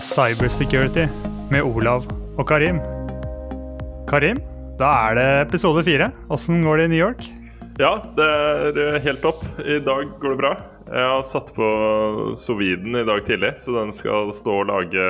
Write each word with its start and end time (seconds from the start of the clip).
Cybersecurity 0.00 1.04
med 1.52 1.62
Olav 1.62 2.06
og 2.38 2.46
Karim. 2.48 2.78
Karim, 4.08 4.38
da 4.80 4.88
er 5.10 5.18
det 5.18 5.26
episode 5.44 5.84
fire. 5.84 6.08
Åssen 6.32 6.62
går 6.64 6.80
det 6.80 6.86
i 6.88 6.92
New 6.94 7.02
York? 7.02 7.26
Ja, 7.80 7.98
det 8.16 8.26
er 8.26 8.98
helt 9.04 9.20
topp. 9.24 9.44
I 9.60 9.78
dag 9.84 10.08
går 10.22 10.34
det 10.34 10.40
bra. 10.40 10.54
Jeg 10.88 11.04
har 11.12 11.22
satt 11.28 11.52
på 11.56 11.68
soviden 12.40 12.96
i 12.96 13.04
dag 13.06 13.22
tidlig, 13.28 13.54
så 13.60 13.76
den 13.76 13.92
skal 13.96 14.32
stå 14.36 14.62
og 14.62 14.70
lage 14.72 15.06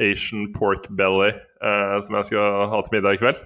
Asian 0.00 0.48
pork 0.54 0.86
belly, 0.96 1.32
eh, 1.62 1.98
som 2.06 2.16
jeg 2.20 2.30
skal 2.30 2.66
ha 2.70 2.82
til 2.82 2.96
middag 2.96 3.18
i 3.18 3.22
kveld. 3.22 3.42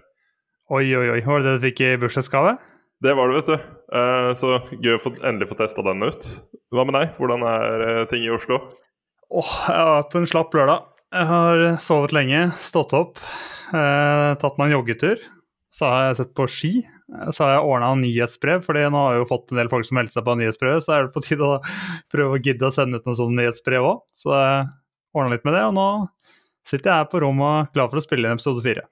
Oi, 0.77 0.87
oi, 0.93 1.09
oi. 1.17 1.21
Var 1.25 1.41
det 1.41 1.47
det 1.49 1.57
du 1.57 1.67
fikk 1.71 1.85
i 1.85 1.93
bursdagsgave? 2.01 2.57
Det 3.05 3.17
var 3.17 3.33
det, 3.33 3.41
vet 3.41 3.53
du. 3.53 3.69
Eh, 3.97 4.33
så 4.37 4.59
gøy 4.77 4.97
å 4.97 5.03
få, 5.03 5.17
endelig 5.23 5.51
få 5.51 5.59
testa 5.59 5.85
den 5.89 6.05
ut. 6.05 6.29
Hva 6.73 6.85
med 6.85 7.01
deg? 7.01 7.17
Hvordan 7.17 7.45
er 7.49 7.87
eh, 7.89 8.05
ting 8.13 8.25
i 8.29 8.33
Oslo? 8.35 8.61
Åh, 9.35 9.55
jeg 9.67 9.79
har 9.83 9.97
hatt 10.01 10.15
en 10.19 10.29
slapp 10.31 10.55
lørdag. 10.55 10.85
Jeg 11.17 11.27
har 11.31 11.63
sovet 11.83 12.13
lenge, 12.15 12.43
stått 12.63 12.93
opp, 12.95 13.19
eh, 13.75 14.35
tatt 14.39 14.59
meg 14.59 14.69
en 14.69 14.77
joggetur. 14.79 15.23
Så 15.73 15.89
har 15.91 16.09
jeg 16.09 16.19
sett 16.21 16.35
på 16.37 16.47
ski. 16.51 16.73
Så 17.31 17.45
har 17.45 17.57
jeg 17.57 17.67
ordna 17.67 17.93
nyhetsbrev, 17.99 18.65
fordi 18.67 18.83
nå 18.91 18.99
har 18.99 19.15
jeg 19.15 19.23
jo 19.23 19.31
fått 19.31 19.53
en 19.53 19.61
del 19.61 19.71
folk 19.71 19.87
som 19.87 19.99
meldte 19.99 20.17
seg 20.17 20.25
på 20.27 20.35
nyhetsbrevet, 20.39 20.83
så 20.83 20.95
er 20.95 21.07
det 21.07 21.15
på 21.15 21.23
tide 21.23 21.47
å 21.47 21.61
prøve 22.11 22.35
å 22.35 22.43
gidde 22.43 22.67
å 22.67 22.75
sende 22.75 22.99
ut 22.99 23.07
noen 23.07 23.19
sånne 23.19 23.43
nyhetsbrev 23.43 23.87
òg. 23.87 24.01
Så 24.11 24.33
jeg 24.35 24.67
ordna 25.15 25.37
litt 25.37 25.47
med 25.47 25.55
det, 25.55 25.63
og 25.69 25.77
nå 25.77 25.89
sitter 26.67 26.91
jeg 26.91 27.05
her 27.05 27.11
på 27.13 27.23
rommet 27.23 27.47
og 27.47 27.77
klar 27.77 27.91
for 27.93 28.01
å 28.01 28.05
spille 28.05 28.27
inn 28.27 28.39
episode 28.39 28.65
fire. 28.65 28.87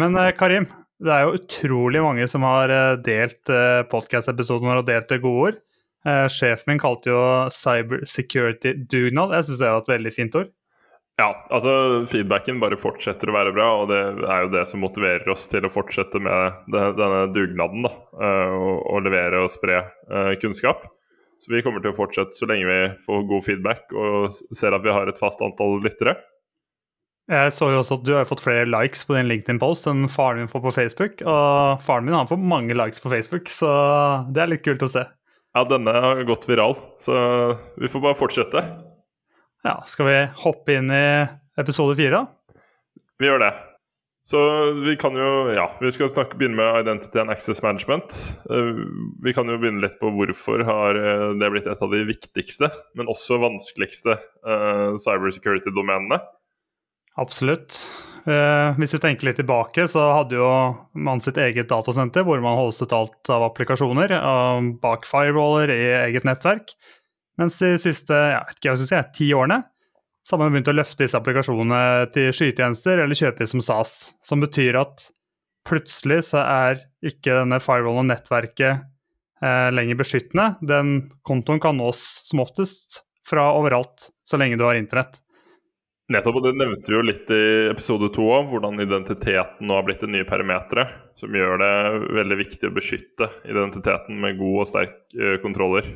Men 0.00 0.16
eh, 0.16 0.32
Karim, 0.36 0.66
det 1.04 1.12
er 1.12 1.26
jo 1.26 1.36
utrolig 1.38 2.02
mange 2.04 2.26
som 2.30 2.46
har 2.48 2.72
eh, 2.72 2.96
delt 3.04 3.52
eh, 3.52 3.84
podkast-episoden 3.92 4.70
vår 4.70 4.80
og 4.80 4.88
delt 4.88 5.12
gode 5.20 5.48
ord. 5.48 5.60
Eh, 6.04 6.26
sjefen 6.28 6.74
min 6.74 6.82
kalte 6.82 7.10
jo 7.12 7.22
cyber 7.54 8.04
security-dugnad. 8.08 9.32
Jeg 9.38 9.48
syns 9.48 9.62
det 9.62 9.70
er 9.70 9.78
et 9.78 9.94
veldig 9.94 10.12
fint 10.12 10.36
ord. 10.40 10.52
Ja, 11.14 11.28
altså 11.54 12.02
feedbacken 12.10 12.58
bare 12.58 12.76
fortsetter 12.80 13.30
å 13.30 13.36
være 13.36 13.52
bra, 13.54 13.68
og 13.78 13.92
det 13.92 14.00
er 14.02 14.40
jo 14.44 14.50
det 14.50 14.64
som 14.66 14.82
motiverer 14.82 15.28
oss 15.30 15.46
til 15.46 15.62
å 15.62 15.70
fortsette 15.70 16.18
med 16.18 16.66
det, 16.74 16.82
denne 16.98 17.20
dugnaden. 17.30 17.86
da, 17.86 17.92
uh, 18.18 18.50
og, 18.58 18.76
og, 18.82 19.04
levere 19.06 19.44
og 19.44 19.52
spre 19.54 19.78
uh, 20.10 20.34
kunnskap. 20.42 20.82
Så 21.38 21.54
vi 21.54 21.62
kommer 21.62 21.84
til 21.84 21.94
å 21.94 21.96
fortsette 21.96 22.34
så 22.34 22.48
lenge 22.50 22.66
vi 22.66 22.80
får 23.06 23.26
god 23.30 23.46
feedback 23.46 23.94
og 23.94 24.34
ser 24.34 24.74
at 24.74 24.82
vi 24.82 24.94
har 24.94 25.10
et 25.10 25.20
fast 25.20 25.42
antall 25.44 25.78
lyttere. 25.84 26.16
Jeg 27.30 27.52
så 27.56 27.70
jo 27.72 27.80
også 27.80 28.00
at 28.00 28.04
du 28.04 28.12
har 28.12 28.26
fått 28.28 28.42
flere 28.44 28.68
likes 28.68 29.06
på 29.06 29.14
din 29.16 29.30
LinkedIn-post 29.30 29.86
enn 29.88 30.08
faren 30.12 30.42
min 30.42 30.50
får 30.50 30.64
på 30.66 30.74
Facebook. 30.76 31.22
Og 31.22 31.84
faren 31.84 32.08
min 32.08 32.16
har 32.16 32.28
fått 32.28 32.42
mange 32.42 32.76
likes 32.76 33.00
på 33.00 33.12
Facebook, 33.12 33.48
så 33.52 33.70
det 34.34 34.42
er 34.42 34.50
litt 34.50 34.66
kult 34.66 34.82
å 34.84 34.90
se. 34.90 35.06
Ja, 35.54 35.62
denne 35.70 35.92
har 35.94 36.24
gått 36.26 36.48
viral, 36.50 36.74
så 36.98 37.14
vi 37.78 37.90
får 37.90 38.02
bare 38.02 38.18
fortsette. 38.18 38.64
Ja, 39.64 39.78
Skal 39.86 40.08
vi 40.10 40.16
hoppe 40.42 40.74
inn 40.80 40.90
i 40.90 41.04
episode 41.60 41.94
fire, 41.96 42.24
da? 42.24 42.60
Vi 43.22 43.28
gjør 43.28 43.40
det. 43.46 43.52
Så 44.24 44.40
vi 44.72 44.96
kan 44.96 45.16
jo 45.16 45.52
Ja, 45.52 45.68
vi 45.80 45.92
skal 45.92 46.08
snakke, 46.10 46.38
begynne 46.40 46.56
med 46.56 46.80
Identity 46.80 47.20
and 47.20 47.30
Access 47.30 47.62
Management. 47.62 48.16
Eh, 48.50 48.72
vi 49.22 49.34
kan 49.36 49.48
jo 49.48 49.58
begynne 49.60 49.84
litt 49.84 49.98
på 50.00 50.10
hvorfor 50.16 50.64
har 50.64 50.98
eh, 50.98 51.26
det 51.38 51.50
blitt 51.52 51.68
et 51.68 51.82
av 51.84 51.92
de 51.92 52.00
viktigste, 52.08 52.70
men 52.96 53.10
også 53.12 53.38
vanskeligste 53.42 54.16
uh, 54.48 54.96
cybersecurity-domenene. 55.00 56.18
Absolutt. 57.20 57.78
Eh, 58.24 58.76
hvis 58.80 58.94
vi 58.96 59.00
tenker 59.02 59.28
litt 59.28 59.36
tilbake, 59.36 59.84
så 59.90 60.00
hadde 60.16 60.38
jo 60.38 60.48
man 60.96 61.20
sitt 61.24 61.36
eget 61.40 61.68
datasenter 61.68 62.24
hvor 62.24 62.40
man 62.44 62.56
hostet 62.56 62.94
alt 62.96 63.28
av 63.32 63.44
applikasjoner 63.50 64.14
uh, 64.16 64.64
bak 64.80 65.04
firewaller 65.08 65.72
i 65.74 65.82
eget 66.06 66.24
nettverk. 66.24 66.72
Mens 67.40 67.58
de 67.60 67.74
siste 67.82 68.16
ja, 68.16 68.40
ikke, 68.48 68.76
si, 68.80 69.00
ti 69.16 69.28
årene 69.36 69.60
så 70.24 70.34
har 70.34 70.40
man 70.40 70.54
begynt 70.54 70.70
å 70.72 70.76
løfte 70.76 71.04
disse 71.04 71.18
applikasjonene 71.18 72.08
til 72.14 72.30
skytjenester 72.32 73.02
eller 73.02 73.18
kjøpe 73.18 73.44
som 73.50 73.60
SAS. 73.60 74.14
Som 74.24 74.40
betyr 74.40 74.78
at 74.80 75.10
plutselig 75.68 76.22
så 76.30 76.40
er 76.40 76.80
ikke 77.04 77.36
denne 77.42 77.60
firewallen 77.60 78.06
og 78.06 78.08
nettverket 78.08 78.86
eh, 79.44 79.68
lenger 79.74 80.00
beskyttende. 80.00 80.54
Den 80.64 80.94
kontoen 81.28 81.60
kan 81.60 81.76
nås 81.76 82.00
som 82.30 82.40
oftest 82.44 83.02
fra 83.28 83.50
overalt, 83.58 84.08
så 84.24 84.40
lenge 84.40 84.56
du 84.56 84.64
har 84.64 84.80
internett. 84.80 85.20
Nettopp, 86.14 86.38
og 86.38 86.46
det 86.46 86.54
nevnte 86.56 86.92
vi 86.92 86.96
jo 86.96 87.04
litt 87.04 87.30
i 87.34 87.42
episode 87.72 88.08
to 88.14 88.28
òg, 88.30 88.48
hvordan 88.52 88.78
identiteten 88.82 89.66
nå 89.66 89.76
har 89.78 89.86
blitt 89.86 90.04
det 90.04 90.12
nye 90.14 90.26
perimeteret. 90.28 91.00
Som 91.18 91.34
gjør 91.34 91.60
det 91.62 91.74
veldig 92.16 92.38
viktig 92.40 92.70
å 92.70 92.74
beskytte 92.74 93.30
identiteten 93.46 94.18
med 94.22 94.38
god 94.38 94.64
og 94.64 94.70
sterk 94.70 94.96
eh, 95.14 95.36
kontroller. 95.42 95.92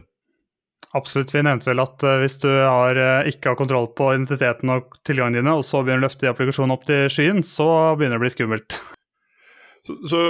Absolutt. 0.97 1.35
Vi 1.35 1.43
nevnte 1.45 1.69
vel 1.69 1.83
at 1.83 2.05
uh, 2.07 2.17
hvis 2.23 2.39
du 2.41 2.49
har, 2.49 2.97
uh, 2.97 3.27
ikke 3.29 3.53
har 3.53 3.59
kontroll 3.59 3.91
på 3.99 4.13
identiteten 4.15 4.73
og 4.73 4.95
tilgangene 5.05 5.43
dine, 5.43 5.57
og 5.59 5.67
så 5.67 5.83
begynner 5.83 6.07
du 6.07 6.07
å 6.07 6.09
løfte 6.09 6.31
applikasjonen 6.31 6.73
opp 6.75 6.87
til 6.89 7.11
skyen, 7.13 7.43
så 7.45 7.69
begynner 7.99 8.17
det 8.17 8.23
å 8.23 8.25
bli 8.25 8.33
skummelt. 8.33 8.79
Så, 9.85 9.95
så, 10.11 10.23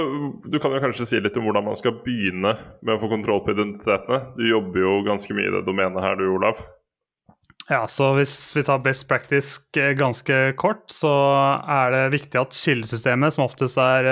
du 0.45 0.59
kan 0.61 0.71
jo 0.75 0.81
kanskje 0.83 1.07
si 1.09 1.21
litt 1.23 1.37
om 1.39 1.47
hvordan 1.47 1.65
man 1.65 1.79
skal 1.79 1.95
begynne 2.03 2.53
med 2.85 2.93
å 2.93 2.99
få 3.01 3.09
kontroll 3.11 3.41
på 3.45 3.55
identitetene. 3.55 4.19
Du 4.37 4.43
jobber 4.47 4.83
jo 4.83 4.99
ganske 5.07 5.35
mye 5.35 5.49
i 5.49 5.55
det 5.55 5.63
domenet 5.67 6.03
her, 6.03 6.19
du 6.19 6.27
Olav. 6.31 6.61
Ja, 7.69 7.83
så 7.85 8.13
hvis 8.17 8.33
vi 8.55 8.63
tar 8.65 8.81
best 8.81 9.05
practice 9.09 9.59
eh, 9.77 9.93
ganske 9.97 10.37
kort, 10.57 10.87
så 10.89 11.11
er 11.69 11.93
det 11.93 12.03
viktig 12.15 12.39
at 12.41 12.57
kildesystemet, 12.57 13.35
som 13.35 13.45
oftest 13.45 13.77
er 13.77 14.09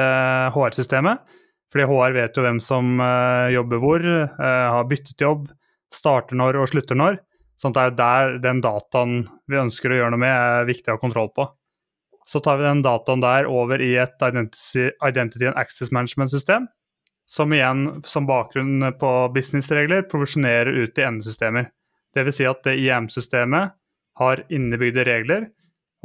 HR-systemet, 0.53 1.23
fordi 1.73 1.88
HR 1.90 2.13
vet 2.16 2.38
jo 2.38 2.45
hvem 2.45 2.59
som 2.63 3.01
jobber 3.51 3.81
hvor, 3.84 4.06
har 4.40 4.85
byttet 4.88 5.19
jobb, 5.19 5.50
starter 5.94 6.38
når 6.40 6.62
og 6.62 6.69
slutter 6.72 6.95
når. 6.95 7.18
Sånn 7.57 7.73
at 7.73 7.97
det 7.97 8.06
er 8.06 8.35
der 8.38 8.41
den 8.44 8.62
dataen 8.62 9.23
vi 9.50 9.57
ønsker 9.59 9.91
å 9.91 9.97
gjøre 9.97 10.13
noe 10.13 10.22
med, 10.22 10.31
er 10.31 10.69
viktig 10.69 10.94
å 10.94 10.97
ha 10.97 11.01
kontroll 11.01 11.31
på. 11.34 11.47
Så 12.28 12.41
tar 12.44 12.59
vi 12.59 12.68
den 12.68 12.84
dataen 12.85 13.24
der 13.24 13.47
over 13.50 13.81
i 13.81 13.95
et 13.97 14.19
Identity, 14.22 14.91
identity 15.01 15.47
and 15.50 15.57
Access 15.57 15.94
Management-system, 15.95 16.68
som 17.28 17.53
igjen 17.56 18.03
som 18.06 18.28
bakgrunn 18.28 18.91
på 19.00 19.12
businessregler 19.34 20.06
provisjonerer 20.12 20.84
ut 20.84 21.00
i 21.00 21.07
endesystemer. 21.07 21.72
Dvs. 22.17 22.39
Si 22.39 22.47
at 22.50 22.63
det 22.66 22.78
IM-systemet 22.81 23.75
har 24.17 24.44
innebygde 24.53 25.05
regler 25.07 25.47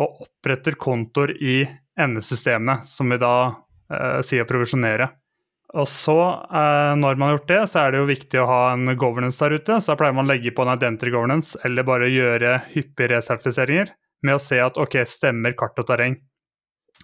og 0.00 0.22
oppretter 0.26 0.76
kontoer 0.80 1.34
i 1.40 1.62
endesystemene, 2.00 2.80
som 2.88 3.10
vi 3.12 3.18
da 3.20 3.34
eh, 3.92 4.20
sier 4.24 4.44
å 4.44 4.48
provisjonere. 4.48 5.10
Og 5.72 5.88
så, 5.88 6.16
eh, 6.52 6.92
når 7.00 7.16
man 7.16 7.30
har 7.30 7.38
gjort 7.38 7.52
det, 7.52 7.60
så 7.72 7.82
er 7.82 7.92
det 7.92 8.02
jo 8.02 8.10
viktig 8.10 8.40
å 8.42 8.48
ha 8.48 8.62
en 8.74 8.92
governance 9.00 9.40
der 9.40 9.56
ute. 9.56 9.78
Så 9.80 9.92
da 9.92 9.98
pleier 10.00 10.16
man 10.16 10.28
å 10.28 10.32
legge 10.32 10.52
på 10.52 10.64
en 10.64 10.74
identity 10.74 11.12
governance, 11.12 11.56
eller 11.64 11.86
bare 11.88 12.10
gjøre 12.12 12.58
hyppige 12.74 13.14
resertifiseringer 13.14 13.94
med 14.26 14.36
å 14.36 14.42
se 14.42 14.60
at 14.62 14.76
ok, 14.80 15.00
stemmer 15.08 15.56
kart 15.58 15.80
og 15.80 15.88
terreng. 15.88 16.18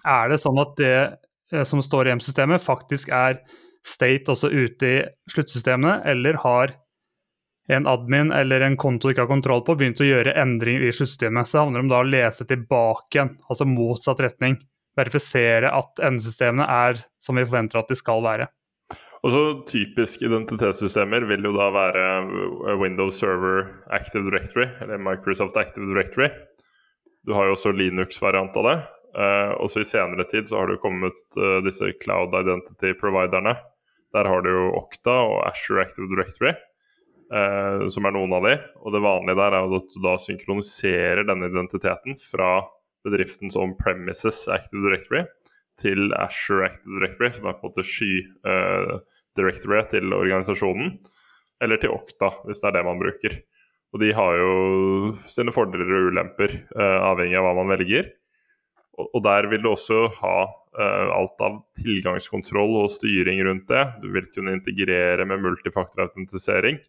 Er 0.07 0.29
det 0.31 0.39
sånn 0.41 0.61
at 0.61 0.77
det 0.79 0.93
eh, 0.97 1.65
som 1.65 1.81
står 1.83 2.09
i 2.09 2.15
M-systemet, 2.17 2.63
faktisk 2.63 3.13
er 3.13 3.41
state 3.85 4.29
også 4.29 4.51
ute 4.51 4.89
i 4.89 5.01
sluttsystemene, 5.31 6.01
eller 6.09 6.37
har 6.43 6.75
en 7.69 7.87
admin 7.87 8.31
eller 8.33 8.65
en 8.65 8.77
konto 8.77 9.07
du 9.07 9.13
ikke 9.13 9.27
har 9.27 9.31
kontroll 9.31 9.61
på, 9.65 9.75
begynt 9.77 10.01
å 10.01 10.07
gjøre 10.07 10.33
endringer 10.41 10.87
i 10.87 10.93
sluttsystemet. 10.93 11.47
Så 11.47 11.57
det 11.57 11.63
handler 11.63 11.85
om 11.85 11.91
da 11.91 12.01
å 12.01 12.07
lese 12.07 12.47
tilbake 12.49 13.17
igjen, 13.17 13.33
altså 13.45 13.67
motsatt 13.69 14.23
retning. 14.25 14.57
Verifisere 14.97 15.69
at 15.71 16.01
endesystemene 16.03 16.65
er 16.65 17.03
som 17.21 17.37
vi 17.37 17.45
forventer 17.45 17.81
at 17.81 17.91
de 17.91 17.97
skal 17.99 18.25
være. 18.25 18.49
Og 19.19 19.33
så 19.33 19.41
Typisk 19.67 20.23
identitetssystemer 20.23 21.25
vil 21.29 21.45
jo 21.45 21.51
da 21.55 21.67
være 21.75 22.05
eh, 22.23 22.77
Windows 22.79 23.19
Server 23.19 23.67
Active 23.91 24.25
Directory, 24.29 24.69
eller 24.81 25.01
Microsoft 25.03 25.59
Active 25.59 25.85
Directory. 25.91 26.29
Du 27.27 27.35
har 27.35 27.49
jo 27.49 27.57
også 27.57 27.75
Linux-variant 27.75 28.55
av 28.57 28.69
det. 28.69 28.79
Uh, 29.09 29.55
og 29.57 29.71
så 29.73 29.81
I 29.81 29.87
senere 29.89 30.21
tid 30.29 30.45
så 30.49 30.59
har 30.59 30.69
det 30.69 30.81
kommet 30.83 31.17
uh, 31.33 31.57
disse 31.65 31.87
Cloud 32.03 32.35
Identity 32.37 32.93
Providerne. 32.97 33.55
Der 34.13 34.29
har 34.29 34.43
du 34.45 34.49
jo 34.53 34.67
Okta 34.77 35.15
og 35.25 35.39
Asher 35.47 35.81
Active 35.81 36.05
Directory, 36.11 36.53
uh, 37.33 37.87
som 37.91 38.07
er 38.07 38.15
noen 38.15 38.33
av 38.37 38.47
de. 38.47 38.55
Og 38.83 38.95
det 38.95 39.03
vanlige 39.05 39.39
der 39.39 39.55
er 39.57 39.77
at 39.79 39.93
du 39.95 40.01
da 40.03 40.17
synkroniserer 40.21 41.25
denne 41.27 41.49
identiteten 41.51 42.17
fra 42.21 42.59
bedriftens 43.07 43.55
on-premises 43.59 44.45
Active 44.51 44.83
Directory 44.83 45.23
til 45.79 46.11
Asher 46.17 46.65
Active 46.65 46.97
Directory, 46.97 47.31
som 47.35 47.47
er 47.47 47.55
på 47.55 47.63
en 47.63 47.71
måte 47.71 47.87
sky-directory 47.87 49.79
eh, 49.79 49.89
til 49.93 50.15
organisasjonen, 50.15 50.97
eller 51.63 51.79
til 51.79 51.95
Okta, 51.95 52.33
hvis 52.47 52.61
det 52.61 52.69
er 52.69 52.77
det 52.77 52.85
man 52.87 52.99
bruker. 52.99 53.37
Og 53.89 54.03
de 54.03 54.11
har 54.13 54.37
jo 54.37 54.53
sine 55.31 55.53
fordeler 55.55 55.89
og 55.97 56.11
ulemper, 56.11 56.55
eh, 56.75 56.97
avhengig 57.07 57.39
av 57.39 57.47
hva 57.47 57.55
man 57.61 57.71
velger. 57.73 58.11
Og, 58.99 59.21
der 59.23 59.47
vil 59.47 59.63
du 59.63 59.69
også 59.71 60.09
ha 60.19 60.37
uh, 60.43 61.11
alt 61.15 61.39
av 61.45 61.53
tilgangskontroll 61.79 62.73
og 62.81 62.89
styring 62.91 63.39
rundt 63.47 63.69
det. 63.71 63.85
Du 64.03 64.09
vil 64.11 64.25
kunne 64.33 64.57
integrere 64.57 65.23
med 65.23 65.39
multifaktorautentisering. 65.45 66.81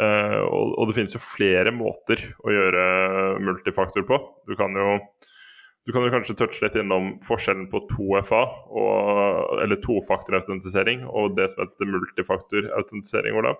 Uh, 0.00 0.40
og, 0.46 0.78
og, 0.78 0.86
det 0.88 0.96
finnes 0.96 1.16
jo 1.16 1.20
flere 1.20 1.74
måter 1.76 2.22
å 2.40 2.54
gjøre 2.54 2.84
multifaktor 3.44 4.06
på. 4.08 4.20
Du 4.48 4.56
kan 4.56 4.72
jo 4.76 4.96
du 5.88 5.94
kan 5.96 6.04
jo 6.04 6.12
kanskje 6.12 6.36
touche 6.36 6.60
litt 6.62 6.76
innom 6.78 7.14
forskjellen 7.24 7.64
på 7.72 7.80
2FA, 7.88 8.40
og, 8.68 9.60
eller 9.64 9.80
tofaktorautentisering, 9.80 11.06
og 11.08 11.34
det 11.38 11.48
som 11.50 11.64
heter 11.64 11.88
multifaktorautentisering, 11.88 13.38
Olav? 13.40 13.58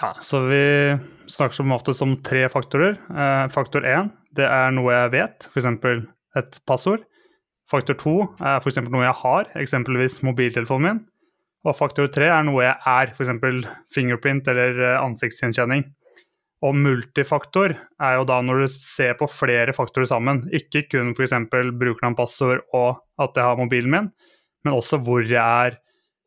Ja, 0.00 0.14
så 0.24 0.40
vi 0.48 0.62
snakker 1.30 1.58
som 1.58 1.74
oftest 1.76 2.02
om 2.04 2.16
tre 2.24 2.46
faktorer. 2.52 2.96
Eh, 3.10 3.44
faktor 3.52 3.84
én, 3.86 4.10
det 4.36 4.48
er 4.48 4.72
noe 4.74 4.94
jeg 4.94 5.12
vet, 5.14 5.46
f.eks. 5.52 5.68
et 6.40 6.58
passord. 6.68 7.04
Faktor 7.70 7.98
to 8.00 8.16
er 8.40 8.58
f.eks. 8.58 8.80
noe 8.88 9.04
jeg 9.04 9.20
har, 9.22 9.52
eksempelvis 9.60 10.22
mobiltelefonen 10.26 10.88
min. 10.88 11.04
Og 11.66 11.74
faktor 11.74 12.10
tre 12.14 12.28
er 12.30 12.44
noe 12.46 12.62
jeg 12.62 12.76
er, 12.86 13.12
f.eks. 13.12 13.70
fingerprint 13.92 14.46
eller 14.52 14.78
eh, 14.78 14.98
ansiktsgjenkjenning. 15.02 15.82
Og 16.64 16.76
multifaktor 16.78 17.74
er 17.74 18.14
jo 18.16 18.26
da 18.28 18.38
når 18.44 18.62
du 18.62 18.68
ser 18.72 19.16
på 19.18 19.28
flere 19.28 19.74
faktorer 19.76 20.08
sammen. 20.08 20.44
Ikke 20.54 20.86
kun 20.86 21.12
f.eks. 21.16 21.34
brukernavn, 21.50 22.16
passord 22.18 22.62
og 22.76 23.02
at 23.22 23.36
jeg 23.36 23.48
har 23.48 23.58
mobilen 23.58 23.92
min, 23.92 24.08
men 24.64 24.78
også 24.78 25.00
hvor 25.02 25.26
jeg 25.26 25.42
er, 25.42 25.80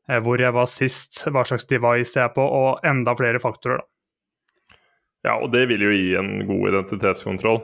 eh, 0.09 0.19
hvor 0.25 0.43
jeg 0.43 0.55
var 0.55 0.69
sist, 0.71 1.23
hva 1.31 1.47
slags 1.47 1.69
device 1.71 2.19
jeg 2.19 2.27
er 2.27 2.35
på, 2.35 2.43
og 2.43 2.83
enda 2.87 3.15
flere 3.17 3.41
faktorer. 3.41 3.79
da. 3.79 4.77
Ja, 5.27 5.35
og 5.39 5.51
det 5.51 5.65
vil 5.71 5.83
jo 5.83 5.91
gi 5.91 6.15
en 6.19 6.45
god 6.47 6.69
identitetskontroll. 6.69 7.61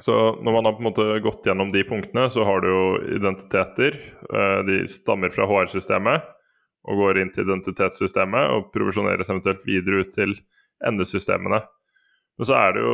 Så 0.00 0.14
når 0.40 0.54
man 0.54 0.64
har 0.66 0.74
på 0.74 0.80
en 0.80 0.88
måte 0.88 1.04
gått 1.22 1.44
gjennom 1.46 1.70
de 1.70 1.82
punktene, 1.84 2.30
så 2.32 2.46
har 2.46 2.62
du 2.62 2.70
jo 2.70 2.84
identiteter. 3.18 3.98
Eh, 4.30 4.60
de 4.66 4.84
stammer 4.88 5.34
fra 5.34 5.50
HR-systemet 5.50 6.36
og 6.88 7.02
går 7.02 7.20
inn 7.20 7.32
til 7.34 7.44
identitetssystemet 7.46 8.54
og 8.54 8.70
provisjoneres 8.74 9.28
eventuelt 9.28 9.66
videre 9.68 10.04
ut 10.04 10.14
til 10.14 10.34
endesystemene. 10.86 11.60
Men 12.40 12.48
så 12.48 12.56
er 12.56 12.72
det 12.72 12.82
jo 12.86 12.92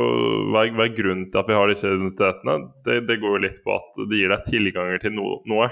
hva 0.51 0.65
er, 0.67 0.95
grunnen 0.95 1.27
til 1.31 1.39
at 1.39 1.47
vi 1.47 1.55
har 1.55 1.69
disse 1.71 1.87
identitetene? 1.87 2.55
Det, 2.83 2.97
det, 3.07 3.19
går 3.21 3.37
jo 3.37 3.43
litt 3.45 3.61
på 3.63 3.77
at 3.77 3.99
det 4.11 4.19
gir 4.19 4.33
deg 4.33 4.49
tilganger 4.49 5.03
til 5.03 5.13
no, 5.15 5.37
noe. 5.47 5.69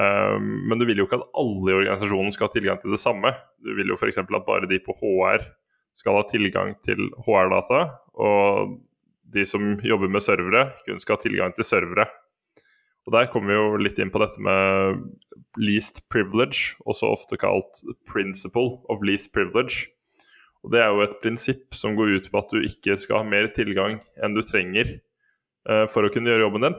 Um, 0.00 0.46
men 0.70 0.80
du 0.80 0.86
vil 0.88 1.02
jo 1.02 1.04
ikke 1.04 1.18
at 1.18 1.26
alle 1.42 1.74
i 1.74 1.76
organisasjonen 1.76 2.32
skal 2.32 2.48
ha 2.48 2.54
tilgang 2.54 2.80
til 2.80 2.94
det 2.94 3.02
samme. 3.02 3.34
Du 3.60 3.74
vil 3.76 3.92
jo 3.92 3.98
f.eks. 3.98 4.22
at 4.22 4.32
bare 4.46 4.70
de 4.70 4.80
på 4.80 4.96
HR 4.96 5.44
skal 5.92 6.16
ha 6.16 6.24
tilgang 6.30 6.72
til 6.86 7.10
HR-data, 7.26 7.82
og 8.16 8.78
de 9.34 9.44
som 9.46 9.74
jobber 9.84 10.08
med 10.08 10.24
servere, 10.24 10.68
kun 10.86 11.00
skal 11.02 11.18
ha 11.18 11.24
tilgang 11.26 11.54
til 11.56 11.66
servere. 11.66 12.06
Og 13.10 13.16
Der 13.16 13.26
kommer 13.26 13.50
vi 13.50 13.58
jo 13.58 13.78
litt 13.82 13.98
inn 13.98 14.12
på 14.14 14.20
dette 14.22 14.38
med 14.38 15.00
least 15.58 16.04
privilege, 16.14 16.76
også 16.86 17.10
ofte 17.10 17.34
kalt 17.42 17.82
principle 18.06 18.78
of 18.86 19.02
least 19.02 19.32
privilege. 19.34 19.90
Og 20.62 20.70
Det 20.70 20.78
er 20.78 20.92
jo 20.94 21.02
et 21.02 21.16
prinsipp 21.18 21.74
som 21.74 21.96
går 21.98 22.20
ut 22.20 22.30
på 22.30 22.38
at 22.38 22.54
du 22.54 22.62
ikke 22.62 22.94
skal 22.94 23.24
ha 23.24 23.26
mer 23.26 23.50
tilgang 23.50 23.98
enn 24.22 24.36
du 24.36 24.44
trenger 24.46 25.00
uh, 25.66 25.90
for 25.90 26.06
å 26.06 26.12
kunne 26.14 26.30
gjøre 26.30 26.46
jobben 26.46 26.68
din. 26.68 26.76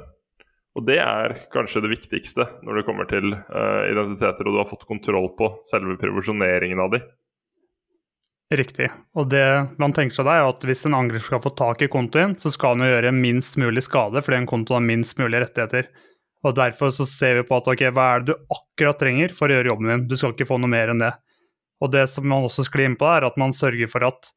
Og 0.80 0.86
det 0.88 1.02
er 1.04 1.36
kanskje 1.52 1.82
det 1.84 1.92
viktigste 1.98 2.46
når 2.64 2.80
det 2.80 2.86
kommer 2.88 3.10
til 3.12 3.34
uh, 3.36 3.84
identiteter, 3.92 4.48
og 4.48 4.56
du 4.56 4.62
har 4.62 4.70
fått 4.70 4.88
kontroll 4.88 5.34
på 5.36 5.58
selve 5.68 5.98
provisjoneringen 6.00 6.80
av 6.80 6.94
de. 6.96 7.02
Riktig. 8.56 8.88
Og 9.20 9.28
det 9.32 9.44
man 9.80 9.92
tenker 9.96 10.16
seg 10.16 10.28
da, 10.28 10.38
er 10.40 10.48
at 10.48 10.64
hvis 10.68 10.86
en 10.88 10.96
angriper 10.96 11.28
skal 11.28 11.44
få 11.44 11.52
tak 11.60 11.84
i 11.84 11.92
kontoen, 11.92 12.38
så 12.40 12.52
skal 12.52 12.78
han 12.78 12.88
jo 12.88 12.94
gjøre 12.94 13.12
minst 13.16 13.60
mulig 13.60 13.84
skade 13.84 14.24
fordi 14.24 14.40
en 14.40 14.48
konto 14.48 14.76
har 14.76 14.88
minst 14.88 15.20
mulig 15.20 15.44
rettigheter. 15.44 15.92
Og 16.42 16.56
Derfor 16.58 16.90
så 16.94 17.06
ser 17.06 17.38
vi 17.38 17.48
på 17.48 17.58
at 17.60 17.68
ok, 17.70 17.84
hva 17.94 18.08
er 18.16 18.24
det 18.24 18.34
du 18.34 18.54
akkurat 18.56 18.98
trenger 19.02 19.34
for 19.38 19.50
å 19.50 19.58
gjøre 19.58 19.72
jobben 19.72 19.92
din? 19.92 20.06
Du 20.10 20.18
skal 20.18 20.34
ikke 20.34 20.50
få 20.50 20.58
noe 20.62 20.72
mer 20.72 20.94
enn 20.94 21.02
det. 21.04 21.12
Og 21.82 21.92
det 21.94 22.08
som 22.10 22.28
man 22.30 22.46
også 22.46 22.66
sklir 22.68 22.90
inn 22.90 22.98
på, 23.00 23.08
er 23.10 23.26
at 23.26 23.38
man 23.42 23.54
sørger 23.54 23.90
for 23.90 24.06
at 24.10 24.32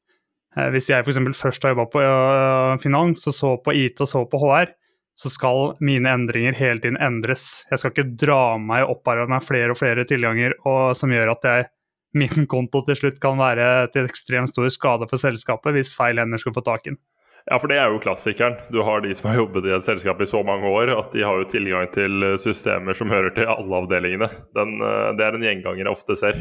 eh, 0.57 0.71
hvis 0.73 0.91
jeg 0.93 1.05
f.eks. 1.05 1.21
først 1.37 1.65
har 1.65 1.75
jobba 1.75 1.87
på 1.93 2.03
øh, 2.05 2.75
finans, 2.83 3.25
og 3.29 3.37
så 3.37 3.55
på 3.65 3.77
IT 3.77 4.05
og 4.05 4.11
så 4.11 4.25
på 4.29 4.41
HR, 4.41 4.73
så 5.15 5.31
skal 5.31 5.75
mine 5.85 6.11
endringer 6.11 6.57
hele 6.59 6.83
tiden 6.83 6.99
endres. 7.03 7.65
Jeg 7.71 7.81
skal 7.81 7.95
ikke 7.95 8.17
dra 8.25 8.57
meg 8.59 8.85
og 8.85 8.99
opparbeide 8.99 9.31
meg 9.31 9.47
flere 9.47 9.75
og 9.75 9.79
flere 9.79 10.07
tilganger 10.11 10.57
og, 10.67 10.97
som 10.99 11.13
gjør 11.15 11.37
at 11.37 11.49
jeg, 11.51 11.69
min 12.15 12.47
konto 12.51 12.83
til 12.87 12.99
slutt 12.99 13.17
kan 13.23 13.39
være 13.41 13.89
til 13.95 14.07
ekstremt 14.07 14.53
stor 14.53 14.69
skade 14.71 15.07
for 15.11 15.19
selskapet 15.19 15.75
hvis 15.75 15.95
feil 15.99 16.21
hender 16.23 16.39
skulle 16.39 16.55
få 16.55 16.63
tak 16.67 16.85
i 16.87 16.93
den. 16.93 16.99
Ja, 17.45 17.59
for 17.61 17.69
det 17.69 17.77
er 17.77 17.93
jo 17.93 18.01
klassikeren. 18.01 18.57
Du 18.73 18.81
har 18.87 19.03
de 19.05 19.13
som 19.17 19.29
har 19.29 19.43
jobbet 19.43 19.67
i 19.69 19.75
et 19.77 19.85
selskap 19.85 20.21
i 20.25 20.29
så 20.29 20.41
mange 20.47 20.69
år 20.71 20.95
at 20.95 21.13
de 21.13 21.25
har 21.27 21.43
jo 21.43 21.49
tilgang 21.51 21.91
til 21.93 22.25
systemer 22.41 22.97
som 22.97 23.13
hører 23.13 23.35
til 23.37 23.51
alle 23.53 23.83
avdelingene. 23.83 24.31
Den, 24.57 24.79
øh, 24.81 25.11
det 25.19 25.27
er 25.27 25.37
en 25.37 25.45
gjenganger 25.45 25.85
jeg 25.85 25.93
ofte 25.93 26.17
ser. 26.17 26.41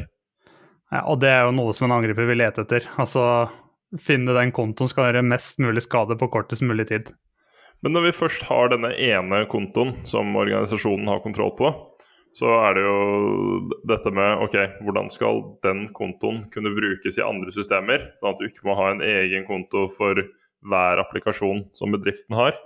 Ja, 0.93 1.03
og 1.09 1.19
det 1.19 1.33
er 1.33 1.43
jo 1.47 1.57
noe 1.57 1.73
som 1.75 1.89
en 1.89 1.97
angriper 1.97 2.29
vil 2.29 2.39
lete 2.39 2.63
etter. 2.63 2.87
Altså 3.01 3.25
finne 3.99 4.35
den 4.37 4.53
kontoen 4.55 4.89
skal 4.89 5.09
gjøre 5.09 5.25
mest 5.27 5.59
mulig 5.61 5.83
skade 5.85 6.15
på 6.19 6.29
kortest 6.31 6.63
mulig 6.65 6.87
tid. 6.93 7.11
Men 7.83 7.97
når 7.97 8.07
vi 8.07 8.15
først 8.15 8.45
har 8.47 8.71
denne 8.71 8.93
ene 8.95 9.43
kontoen 9.51 9.91
som 10.07 10.31
organisasjonen 10.39 11.09
har 11.11 11.19
kontroll 11.25 11.51
på, 11.57 11.71
så 12.33 12.49
er 12.63 12.77
det 12.77 12.85
jo 12.85 12.95
dette 13.89 14.13
med 14.15 14.45
ok, 14.45 14.55
hvordan 14.85 15.11
skal 15.11 15.43
den 15.65 15.83
kontoen 15.93 16.39
kunne 16.53 16.71
brukes 16.73 17.19
i 17.19 17.25
andre 17.25 17.51
systemer, 17.53 18.07
sånn 18.17 18.31
at 18.31 18.39
du 18.39 18.47
ikke 18.47 18.65
må 18.69 18.77
ha 18.79 18.87
en 18.93 19.03
egen 19.05 19.45
konto 19.45 19.85
for 19.93 20.23
hver 20.67 21.01
applikasjon 21.03 21.65
som 21.77 21.93
bedriften 21.93 22.35
har. 22.37 22.57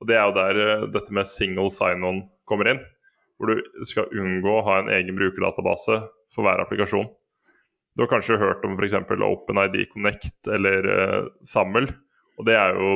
Og 0.00 0.08
Det 0.08 0.16
er 0.16 0.26
jo 0.26 0.36
der 0.36 0.60
eh, 0.64 0.88
dette 0.92 1.14
med 1.14 1.28
single 1.28 1.70
sign-on 1.72 2.24
kommer 2.48 2.72
inn, 2.72 2.82
hvor 3.38 3.52
du 3.52 3.86
skal 3.88 4.10
unngå 4.16 4.58
å 4.58 4.66
ha 4.66 4.80
en 4.80 4.92
egen 4.92 5.16
brukerdatabase 5.18 6.00
for 6.32 6.46
hver 6.46 6.62
applikasjon. 6.64 7.08
Du 7.96 8.04
har 8.04 8.10
kanskje 8.12 8.38
hørt 8.40 8.64
om 8.64 8.76
f.eks. 8.78 8.96
OpenID 9.26 9.82
Connect 9.90 10.48
eller 10.48 10.86
uh, 10.86 11.26
Sammel. 11.44 11.88
Og 12.38 12.46
det 12.48 12.54
er 12.56 12.76
jo 12.78 12.92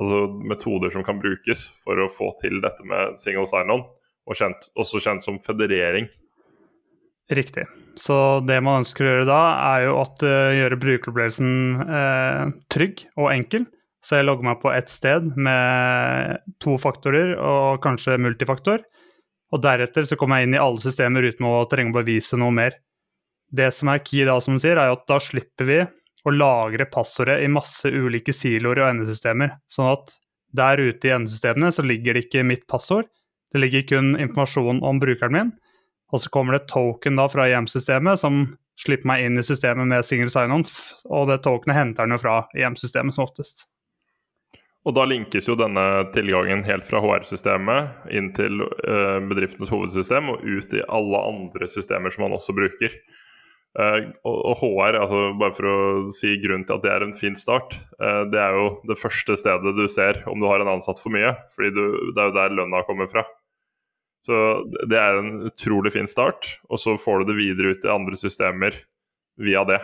altså, 0.00 0.20
metoder 0.50 0.90
som 0.94 1.04
kan 1.06 1.20
brukes 1.22 1.66
for 1.84 2.00
å 2.00 2.10
få 2.10 2.32
til 2.40 2.62
dette 2.64 2.86
med 2.88 3.20
single 3.20 3.44
sign-on, 3.46 3.84
også 4.26 5.02
kjent 5.04 5.24
som 5.24 5.38
federering. 5.42 6.08
Riktig. 7.32 7.64
Så 7.96 8.14
det 8.44 8.58
man 8.64 8.82
ønsker 8.82 9.06
å 9.06 9.12
gjøre 9.12 9.28
da, 9.28 9.42
er 9.72 9.86
jo 9.86 9.96
at 10.02 10.24
uh, 10.24 10.52
gjøre 10.56 10.80
brukeropplevelsen 10.80 11.52
uh, 11.88 12.50
trygg 12.72 13.06
og 13.16 13.30
enkel. 13.32 13.66
Så 14.02 14.18
jeg 14.18 14.26
logger 14.26 14.48
meg 14.48 14.58
på 14.62 14.72
ett 14.74 14.90
sted 14.90 15.28
med 15.38 16.42
to 16.60 16.74
faktorer 16.80 17.36
og 17.38 17.82
kanskje 17.84 18.18
multifaktor. 18.20 18.82
Og 19.52 19.62
deretter 19.62 20.08
så 20.08 20.18
kommer 20.18 20.40
jeg 20.40 20.48
inn 20.48 20.56
i 20.56 20.62
alle 20.62 20.82
systemer 20.82 21.28
uten 21.28 21.46
å 21.46 21.62
trenge 21.70 21.94
å 21.94 22.00
bevise 22.00 22.38
noe 22.40 22.52
mer. 22.56 22.76
Det 23.52 23.68
som 23.76 23.92
er 23.92 24.02
key 24.04 24.24
da, 24.26 24.38
som 24.42 24.56
du 24.56 24.62
sier, 24.62 24.80
er 24.80 24.92
at 24.92 25.04
da 25.08 25.20
slipper 25.22 25.68
vi 25.68 25.80
å 26.22 26.34
lagre 26.34 26.88
passordet 26.90 27.40
i 27.44 27.50
masse 27.52 27.88
ulike 27.88 28.34
siloer 28.34 28.80
og 28.82 28.88
endesystemer. 28.90 29.54
Sånn 29.70 29.92
at 29.92 30.16
der 30.56 30.80
ute 30.82 31.08
i 31.08 31.14
endesystemene 31.14 31.72
så 31.74 31.84
ligger 31.84 32.16
det 32.16 32.26
ikke 32.26 32.46
mitt 32.46 32.66
passord, 32.70 33.08
det 33.52 33.60
ligger 33.60 33.84
kun 33.88 34.14
informasjon 34.16 34.80
om 34.84 35.00
brukeren 35.00 35.36
min. 35.36 35.52
Og 36.12 36.20
så 36.20 36.32
kommer 36.32 36.58
det 36.58 36.68
token 36.70 37.16
da 37.16 37.26
fra 37.32 37.48
IM-systemet 37.48 38.20
som 38.20 38.44
slipper 38.82 39.08
meg 39.08 39.26
inn 39.26 39.40
i 39.40 39.44
systemet 39.44 39.88
med 39.88 40.06
single 40.06 40.32
sign-on, 40.32 40.64
og 41.12 41.28
det 41.30 41.42
tokenet 41.44 41.78
henter 41.78 42.06
den 42.06 42.16
jo 42.16 42.22
fra 42.22 42.38
IM-systemet 42.56 43.16
som 43.16 43.26
oftest. 43.26 43.66
Og 44.82 44.96
da 44.96 45.04
linkes 45.06 45.46
jo 45.46 45.54
denne 45.54 45.84
tilgangen 46.14 46.64
helt 46.66 46.84
fra 46.88 46.98
HR-systemet 47.04 48.08
inn 48.10 48.32
til 48.34 48.64
bedriftenes 49.30 49.70
hovedsystem 49.70 50.32
og 50.32 50.42
ut 50.42 50.74
i 50.74 50.82
alle 50.90 51.20
andre 51.28 51.68
systemer 51.70 52.10
som 52.10 52.26
man 52.26 52.34
også 52.34 52.56
bruker. 52.56 52.96
Uh, 53.72 54.10
og, 54.28 54.58
HR, 54.60 54.98
altså 55.00 55.20
bare 55.40 55.54
for 55.56 55.68
å 55.70 55.76
si 56.12 56.34
grunnen 56.42 56.66
til 56.68 56.76
at 56.76 56.82
det 56.84 56.90
er 56.92 57.04
en 57.06 57.14
fin 57.16 57.36
start, 57.40 57.78
uh, 58.02 58.26
det 58.28 58.36
er 58.36 58.58
jo 58.58 58.66
det 58.90 58.98
første 59.00 59.32
stedet 59.40 59.72
du 59.78 59.86
ser 59.88 60.20
om 60.28 60.36
du 60.42 60.44
har 60.50 60.60
en 60.60 60.74
ansatt 60.74 61.00
for 61.00 61.14
mye. 61.14 61.30
fordi 61.54 61.70
du, 61.72 61.84
det 62.12 62.20
er 62.20 62.28
jo 62.28 62.36
der 62.36 62.58
lønna 62.58 62.82
kommer 62.84 63.08
fra. 63.08 63.24
Så 64.22 64.36
det 64.90 64.98
er 64.98 65.18
en 65.18 65.48
utrolig 65.48 65.94
fin 65.96 66.06
start, 66.10 66.56
og 66.70 66.78
så 66.78 66.94
får 67.00 67.22
du 67.22 67.32
det 67.32 67.40
videre 67.40 67.74
ut 67.74 67.86
i 67.86 67.90
andre 67.90 68.18
systemer 68.18 68.76
via 69.40 69.64
det. 69.66 69.80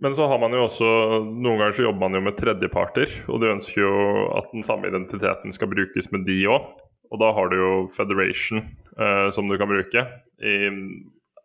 Men 0.00 0.14
så 0.16 0.26
har 0.30 0.40
man 0.40 0.54
jo 0.56 0.62
også 0.64 0.86
Noen 1.28 1.58
ganger 1.60 1.74
så 1.76 1.84
jobber 1.84 2.06
man 2.06 2.16
jo 2.16 2.22
med 2.24 2.38
tredjeparter, 2.38 3.12
og 3.28 3.42
du 3.42 3.50
ønsker 3.50 3.82
jo 3.82 3.96
at 4.38 4.48
den 4.54 4.64
samme 4.64 4.88
identiteten 4.88 5.52
skal 5.52 5.68
brukes 5.72 6.08
med 6.14 6.24
de 6.28 6.38
òg. 6.48 6.70
Og 7.10 7.20
da 7.20 7.32
har 7.36 7.50
du 7.50 7.56
jo 7.58 7.72
Federation 7.92 8.62
eh, 8.62 9.28
som 9.34 9.50
du 9.50 9.58
kan 9.60 9.68
bruke. 9.68 10.06
I 10.40 10.56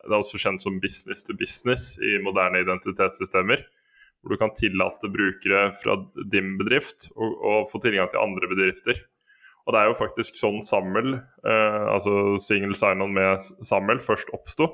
det 0.05 0.13
er 0.13 0.22
også 0.22 0.38
kjent 0.38 0.62
som 0.62 0.77
business 0.81 1.25
to 1.25 1.34
business 1.38 1.95
i 1.98 2.19
moderne 2.22 2.62
identitetssystemer. 2.62 3.63
Hvor 4.22 4.34
du 4.34 4.41
kan 4.41 4.53
tillate 4.57 5.10
brukere 5.10 5.72
fra 5.77 5.98
din 6.31 6.55
bedrift 6.60 7.10
å 7.17 7.63
få 7.69 7.81
tilgang 7.81 8.10
til 8.12 8.22
andre 8.22 8.50
bedrifter. 8.51 9.01
Og 9.65 9.74
det 9.74 9.81
er 9.81 9.89
jo 9.89 9.98
faktisk 9.98 10.38
sånn 10.38 10.62
Sammel, 10.65 11.15
eh, 11.48 11.84
altså 11.89 12.36
single 12.41 12.77
sign-on 12.77 13.15
med 13.15 13.41
Sammel, 13.65 14.01
først 14.03 14.29
oppsto. 14.36 14.69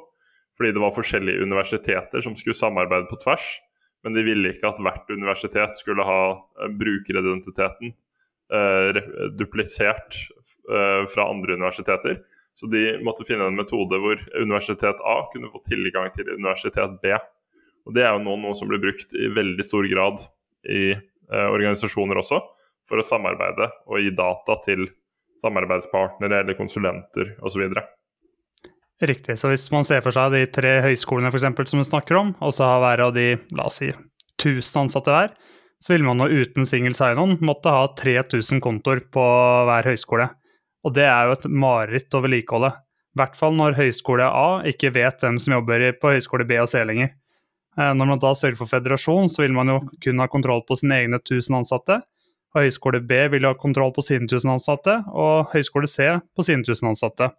Fordi 0.60 0.74
det 0.75 0.83
var 0.83 0.95
forskjellige 0.95 1.45
universiteter 1.45 2.24
som 2.24 2.36
skulle 2.36 2.60
samarbeide 2.60 3.07
på 3.10 3.19
tvers. 3.24 3.45
Men 4.03 4.17
de 4.17 4.25
ville 4.25 4.51
ikke 4.51 4.71
at 4.71 4.81
hvert 4.83 5.13
universitet 5.13 5.77
skulle 5.77 6.05
ha 6.05 6.21
eh, 6.33 6.74
brukeridentiteten 6.75 7.93
eh, 7.93 9.01
duplisert 9.39 10.17
eh, 10.67 11.07
fra 11.07 11.29
andre 11.29 11.55
universiteter. 11.55 12.19
Så 12.60 12.67
de 12.67 12.98
måtte 13.05 13.25
finne 13.25 13.48
en 13.48 13.57
metode 13.57 13.98
hvor 14.01 14.19
universitet 14.36 15.00
A 15.07 15.21
kunne 15.31 15.51
få 15.53 15.63
tilgang 15.65 16.12
til 16.13 16.33
universitet 16.33 17.00
B. 17.01 17.15
Og 17.88 17.95
Det 17.95 18.03
er 18.03 18.12
jo 18.13 18.25
nå 18.25 18.36
noe 18.43 18.57
som 18.57 18.69
blir 18.69 18.81
brukt 18.83 19.15
i 19.17 19.31
veldig 19.33 19.65
stor 19.65 19.88
grad 19.89 20.25
i 20.69 20.91
eh, 20.93 21.48
organisasjoner 21.48 22.19
også, 22.21 22.41
for 22.89 23.01
å 23.01 23.05
samarbeide 23.05 23.69
og 23.88 24.01
gi 24.01 24.11
data 24.15 24.57
til 24.65 24.88
samarbeidspartnere 25.41 26.41
eller 26.43 26.57
konsulenter 26.57 27.35
osv. 27.45 27.67
Riktig. 29.01 29.38
Så 29.39 29.50
hvis 29.50 29.65
man 29.73 29.85
ser 29.88 30.03
for 30.05 30.13
seg 30.13 30.35
de 30.35 30.43
tre 30.53 30.75
høyskolene 30.85 31.31
for 31.31 31.39
eksempel, 31.39 31.65
som 31.69 31.81
du 31.81 31.88
snakker 31.88 32.19
om, 32.19 32.35
og 32.38 32.53
så 32.53 32.67
har 32.69 32.83
hver 32.83 33.05
av 33.07 33.15
de 33.15 33.31
la 33.57 33.65
oss 33.69 33.79
si, 33.81 33.89
1000 34.41 34.83
ansatte 34.83 35.15
hver, 35.15 35.33
så 35.81 35.95
vil 35.95 36.05
man 36.05 36.21
nå 36.21 36.27
uten 36.29 36.67
single 36.69 36.93
sign-on 36.93 37.39
måtte 37.41 37.73
ha 37.73 37.88
3000 37.97 38.61
kontoer 38.61 39.01
på 39.13 39.23
hver 39.65 39.89
høyskole. 39.89 40.27
Og 40.85 40.93
det 40.93 41.07
er 41.09 41.29
jo 41.29 41.38
et 41.38 41.47
mareritt 41.50 42.13
å 42.13 42.21
vedlikeholde. 42.21 42.69
I 43.11 43.19
hvert 43.19 43.35
fall 43.35 43.57
når 43.57 43.79
høyskole 43.79 44.27
A 44.29 44.61
ikke 44.69 44.93
vet 44.93 45.23
hvem 45.23 45.39
som 45.41 45.57
jobber 45.57 45.89
på 46.00 46.13
høyskole 46.13 46.45
B 46.47 46.61
og 46.61 46.69
C 46.69 46.83
lenger. 46.85 47.11
Eh, 47.79 47.91
når 47.97 48.13
man 48.13 48.21
da 48.21 48.31
sørger 48.38 48.59
for 48.59 48.69
federasjon, 48.69 49.29
så 49.33 49.43
vil 49.43 49.55
man 49.57 49.73
jo 49.73 49.79
kun 50.03 50.21
ha 50.21 50.29
kontroll 50.31 50.63
på 50.67 50.77
sine 50.79 51.01
egne 51.01 51.19
1000 51.19 51.61
ansatte. 51.63 52.01
Og 52.51 52.65
høyskole 52.65 53.00
B 53.08 53.25
vil 53.31 53.48
ha 53.48 53.53
kontroll 53.55 53.93
på 53.96 54.03
sine 54.03 54.27
1000 54.27 54.58
ansatte, 54.58 54.98
og 55.12 55.53
høyskole 55.53 55.88
C 55.88 56.10
på 56.36 56.46
sine 56.46 56.65
1000 56.65 56.91
ansatte. 56.91 57.29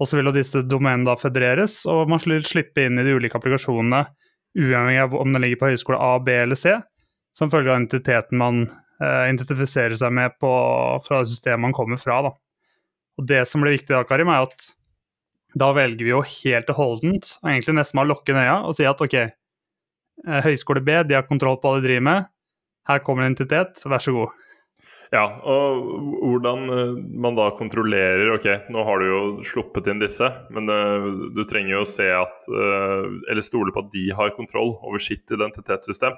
Og 0.00 0.08
så 0.08 0.16
vil 0.16 0.32
disse 0.34 0.62
domenene 0.64 1.06
da 1.06 1.14
federeres, 1.20 1.82
og 1.90 2.08
man 2.10 2.22
vil 2.24 2.42
slippe 2.46 2.86
inn 2.86 2.98
i 2.98 3.04
de 3.06 3.14
ulike 3.14 3.36
applikasjonene 3.38 4.06
uavhengig 4.58 5.02
av 5.02 5.14
om 5.14 5.32
den 5.32 5.44
ligger 5.44 5.60
på 5.60 5.70
høyskole 5.70 5.98
A, 6.02 6.18
B 6.18 6.34
eller 6.42 6.58
C, 6.58 6.74
som 7.36 7.50
følge 7.52 7.70
av 7.70 7.78
identiteten 7.78 8.40
man 8.40 8.64
eh, 8.66 9.30
identifiserer 9.30 9.94
seg 9.98 10.14
med 10.16 10.34
på, 10.42 10.50
fra 11.04 11.22
systemet 11.22 11.68
man 11.68 11.76
kommer 11.76 12.00
fra. 12.00 12.20
Da. 12.26 12.34
Og 13.20 13.28
Det 13.28 13.44
som 13.48 13.62
blir 13.62 13.76
viktig 13.78 13.94
da, 13.94 14.02
Karim, 14.08 14.32
er 14.32 14.48
at 14.48 14.70
da 15.58 15.72
velger 15.74 16.06
vi 16.06 16.12
jo 16.12 16.22
helt 16.22 16.68
og 16.70 16.78
holdent, 16.78 17.32
egentlig 17.42 17.76
nesten 17.78 17.98
bare 17.98 18.10
lukke 18.12 18.34
øya 18.36 18.60
og 18.68 18.76
si 18.78 18.86
at 18.86 19.00
ok, 19.02 19.16
eh, 19.20 20.42
høyskole 20.46 20.82
B 20.86 21.00
de 21.06 21.18
har 21.18 21.26
kontroll 21.28 21.58
på 21.60 21.70
hva 21.70 21.80
de 21.80 21.88
driver 21.88 22.06
med, 22.06 22.30
her 22.90 23.04
kommer 23.06 23.24
en 23.24 23.34
identitet, 23.34 23.80
vær 23.88 24.02
så 24.02 24.14
god. 24.16 24.40
Ja, 25.10 25.24
og 25.42 25.80
hvordan 26.22 26.68
eh, 26.70 26.98
man 27.18 27.34
da 27.34 27.48
kontrollerer 27.58 28.30
Ok, 28.36 28.44
nå 28.70 28.84
har 28.86 29.00
du 29.00 29.08
jo 29.08 29.22
sluppet 29.42 29.88
inn 29.90 29.98
disse, 29.98 30.28
men 30.54 30.70
uh, 30.70 31.08
du 31.34 31.40
trenger 31.50 31.72
jo 31.74 31.80
å 31.82 31.88
se 31.88 32.06
at 32.14 32.44
uh, 32.46 33.08
Eller 33.26 33.42
stole 33.42 33.74
på 33.74 33.82
at 33.82 33.90
de 33.90 34.04
har 34.14 34.30
kontroll 34.36 34.76
over 34.78 35.02
sitt 35.02 35.26
identitetssystem. 35.34 36.14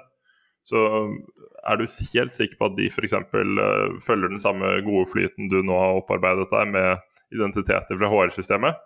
Så 0.63 0.79
er 1.67 1.79
du 1.79 1.87
helt 2.13 2.37
sikker 2.37 2.55
på 2.59 2.69
at 2.69 2.77
de 2.77 2.85
f.eks. 2.87 3.17
Følger 4.05 4.29
den 4.31 4.39
samme 4.39 4.77
gode 4.85 5.09
flyten 5.11 5.49
du 5.51 5.57
nå 5.65 5.75
har 5.75 5.97
opparbeidet 5.99 6.45
deg 6.53 6.69
med 6.71 7.01
identiteter 7.35 7.99
fra 7.99 8.11
HR-systemet? 8.13 8.77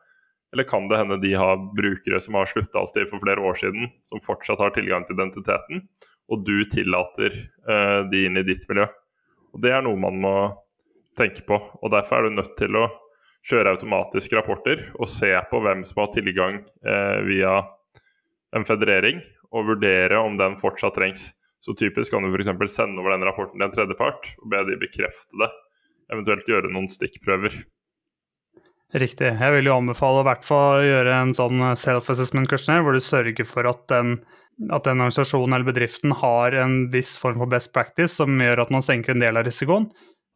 Eller 0.55 0.65
kan 0.65 0.87
det 0.89 0.97
hende 0.97 1.19
de 1.21 1.35
har 1.37 1.59
brukere 1.77 2.17
som 2.23 2.39
har 2.39 2.49
slutta 2.49 2.81
hos 2.81 2.95
dem 2.95 3.05
for 3.11 3.21
flere 3.21 3.43
år 3.43 3.59
siden, 3.59 3.91
som 4.09 4.23
fortsatt 4.25 4.63
har 4.63 4.73
tilgang 4.73 5.05
til 5.05 5.19
identiteten, 5.19 5.83
og 6.27 6.45
du 6.47 6.61
tillater 6.69 7.35
uh, 7.69 8.03
de 8.09 8.25
inn 8.27 8.39
i 8.39 8.45
ditt 8.47 8.67
miljø? 8.69 8.87
Og 9.55 9.61
Det 9.63 9.73
er 9.73 9.83
noe 9.85 9.99
man 9.99 10.19
må 10.21 10.35
tenke 11.17 11.45
på. 11.47 11.57
og 11.57 11.91
Derfor 11.93 12.19
er 12.19 12.27
du 12.27 12.37
nødt 12.37 12.57
til 12.59 12.77
å 12.77 12.87
kjøre 13.47 13.77
automatiske 13.77 14.35
rapporter 14.35 14.83
og 14.99 15.09
se 15.09 15.31
på 15.49 15.61
hvem 15.63 15.85
som 15.87 16.03
har 16.03 16.13
tilgang 16.15 16.61
uh, 16.85 17.19
via 17.27 17.61
en 18.55 18.67
federering, 18.67 19.21
og 19.55 19.67
vurdere 19.69 20.19
om 20.19 20.35
den 20.39 20.57
fortsatt 20.59 20.95
trengs. 20.97 21.31
Så 21.63 21.73
typisk 21.75 22.13
kan 22.13 22.23
du 22.23 22.31
f.eks. 22.31 22.51
sende 22.73 23.01
over 23.01 23.15
den 23.15 23.25
rapporten 23.27 23.59
til 23.59 23.67
en 23.67 23.73
tredjepart 23.73 24.29
og 24.41 24.51
be 24.51 24.61
de 24.67 24.77
bekrefte 24.79 25.39
det. 25.39 25.49
Eventuelt 26.13 26.47
gjøre 26.47 26.71
noen 26.71 26.87
stikkprøver. 26.91 27.55
Riktig. 28.95 29.33
Jeg 29.35 29.51
vil 29.51 29.67
jo 29.67 29.75
anbefale 29.75 30.21
å 30.23 30.83
gjøre 30.85 31.15
en 31.19 31.33
sånn 31.35 31.59
self-assessment 31.75 32.47
questionnaire, 32.47 32.85
hvor 32.85 32.95
du 32.95 33.03
sørger 33.03 33.47
for 33.47 33.67
at 33.67 33.83
den 33.91 34.13
at 34.71 34.87
den 34.87 34.97
organisasjonen 34.97 35.53
eller 35.53 35.67
bedriften 35.67 36.13
har 36.17 36.55
en 36.57 36.87
viss 36.93 37.15
form 37.21 37.37
for 37.41 37.49
best 37.51 37.73
practice 37.75 38.17
som 38.17 38.39
gjør 38.41 38.63
at 38.63 38.73
man 38.73 38.85
senker 38.85 39.13
en 39.13 39.21
del 39.21 39.37
av 39.37 39.45
risikoen. 39.47 39.85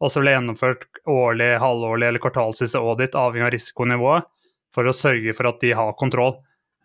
Og 0.02 0.10
så 0.10 0.22
ble 0.22 0.34
gjennomført 0.34 0.86
årlig, 1.10 1.56
halvårlig 1.62 2.08
eller 2.08 2.22
kvartalsvis 2.22 2.74
audit 2.78 3.18
avhengig 3.18 3.46
av 3.46 3.52
risikonivået 3.54 4.30
for 4.74 4.88
å 4.88 4.96
sørge 4.96 5.34
for 5.36 5.50
at 5.50 5.60
de 5.62 5.74
har 5.78 5.94
kontroll. 6.00 6.36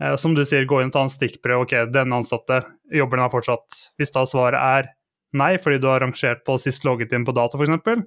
Eh, 0.01 0.15
som 0.19 0.35
du 0.37 0.43
sier, 0.45 0.67
gå 0.69 0.81
inn 0.81 0.91
og 0.91 0.97
ta 0.97 1.05
en 1.05 1.13
stikkprøve. 1.13 1.65
Ok, 1.65 1.75
denne 1.93 2.21
ansatte, 2.21 2.61
jobber 2.93 3.21
den 3.21 3.33
fortsatt? 3.33 3.81
Hvis 3.97 4.13
da 4.13 4.25
svaret 4.29 4.61
er 4.61 4.91
nei, 5.37 5.55
fordi 5.61 5.81
du 5.81 5.89
har 5.89 6.03
rangert 6.03 6.43
på 6.45 6.57
sist 6.61 6.85
logget 6.87 7.15
inn 7.15 7.25
på 7.27 7.35
data 7.37 7.59
f.eks., 7.59 8.05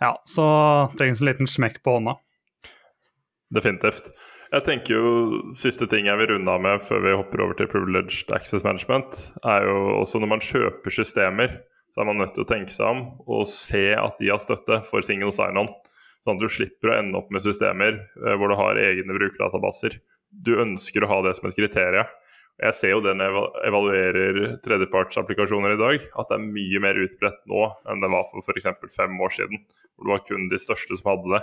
ja, 0.00 0.14
så 0.24 0.44
trengs 0.96 1.20
en 1.20 1.28
liten 1.28 1.50
smekk 1.50 1.82
på 1.84 1.98
hånda. 1.98 2.14
Definitivt. 3.52 4.08
Jeg 4.50 4.66
tenker 4.66 4.96
jo 4.96 5.10
Siste 5.54 5.86
ting 5.90 6.08
jeg 6.08 6.18
vil 6.18 6.32
runde 6.32 6.50
av 6.50 6.62
med 6.62 6.82
før 6.82 7.04
vi 7.04 7.14
hopper 7.14 7.44
over 7.44 7.58
til 7.58 7.68
privileged 7.70 8.32
access 8.34 8.64
management, 8.66 9.20
er 9.46 9.66
jo 9.68 9.76
også 10.00 10.18
når 10.18 10.32
man 10.32 10.42
kjøper 10.42 10.94
systemer, 10.94 11.60
så 11.94 12.02
er 12.02 12.08
man 12.08 12.18
nødt 12.18 12.34
til 12.34 12.42
å 12.42 12.50
tenke 12.50 12.74
seg 12.74 12.90
om 12.90 13.04
og 13.30 13.46
se 13.50 13.90
at 13.94 14.18
de 14.18 14.30
har 14.32 14.42
støtte 14.42 14.80
for 14.88 15.06
single 15.06 15.30
sign-on. 15.34 15.70
Sånn 16.26 16.36
at 16.36 16.42
du 16.42 16.50
slipper 16.52 16.90
å 16.90 16.96
ende 16.98 17.18
opp 17.20 17.30
med 17.32 17.44
systemer 17.44 17.94
eh, 17.96 18.34
hvor 18.36 18.50
du 18.50 18.56
har 18.58 18.78
egne 18.78 19.16
brukerdatabaser. 19.16 19.96
Du 20.30 20.52
ønsker 20.60 21.06
å 21.06 21.10
ha 21.10 21.20
det 21.26 21.36
som 21.38 21.48
et 21.48 21.56
kriterium. 21.56 22.10
Jeg 22.60 22.76
ser 22.76 22.92
jo 22.92 23.00
den 23.00 23.22
evaluerer 23.24 24.58
tredjepartsapplikasjoner 24.66 25.78
i 25.78 25.80
dag, 25.80 26.02
at 26.20 26.28
det 26.28 26.36
er 26.36 26.50
mye 26.58 26.82
mer 26.84 26.98
utbredt 27.00 27.40
nå 27.48 27.62
enn 27.88 28.02
det 28.02 28.10
var 28.12 28.26
for 28.28 28.44
f.eks. 28.44 28.68
fem 28.92 29.14
år 29.16 29.32
siden. 29.32 29.62
Hvor 29.94 30.10
det 30.10 30.12
var 30.12 30.26
kun 30.26 30.50
de 30.52 30.60
største 30.60 30.98
som 31.00 31.14
hadde 31.14 31.38
det. 31.38 31.40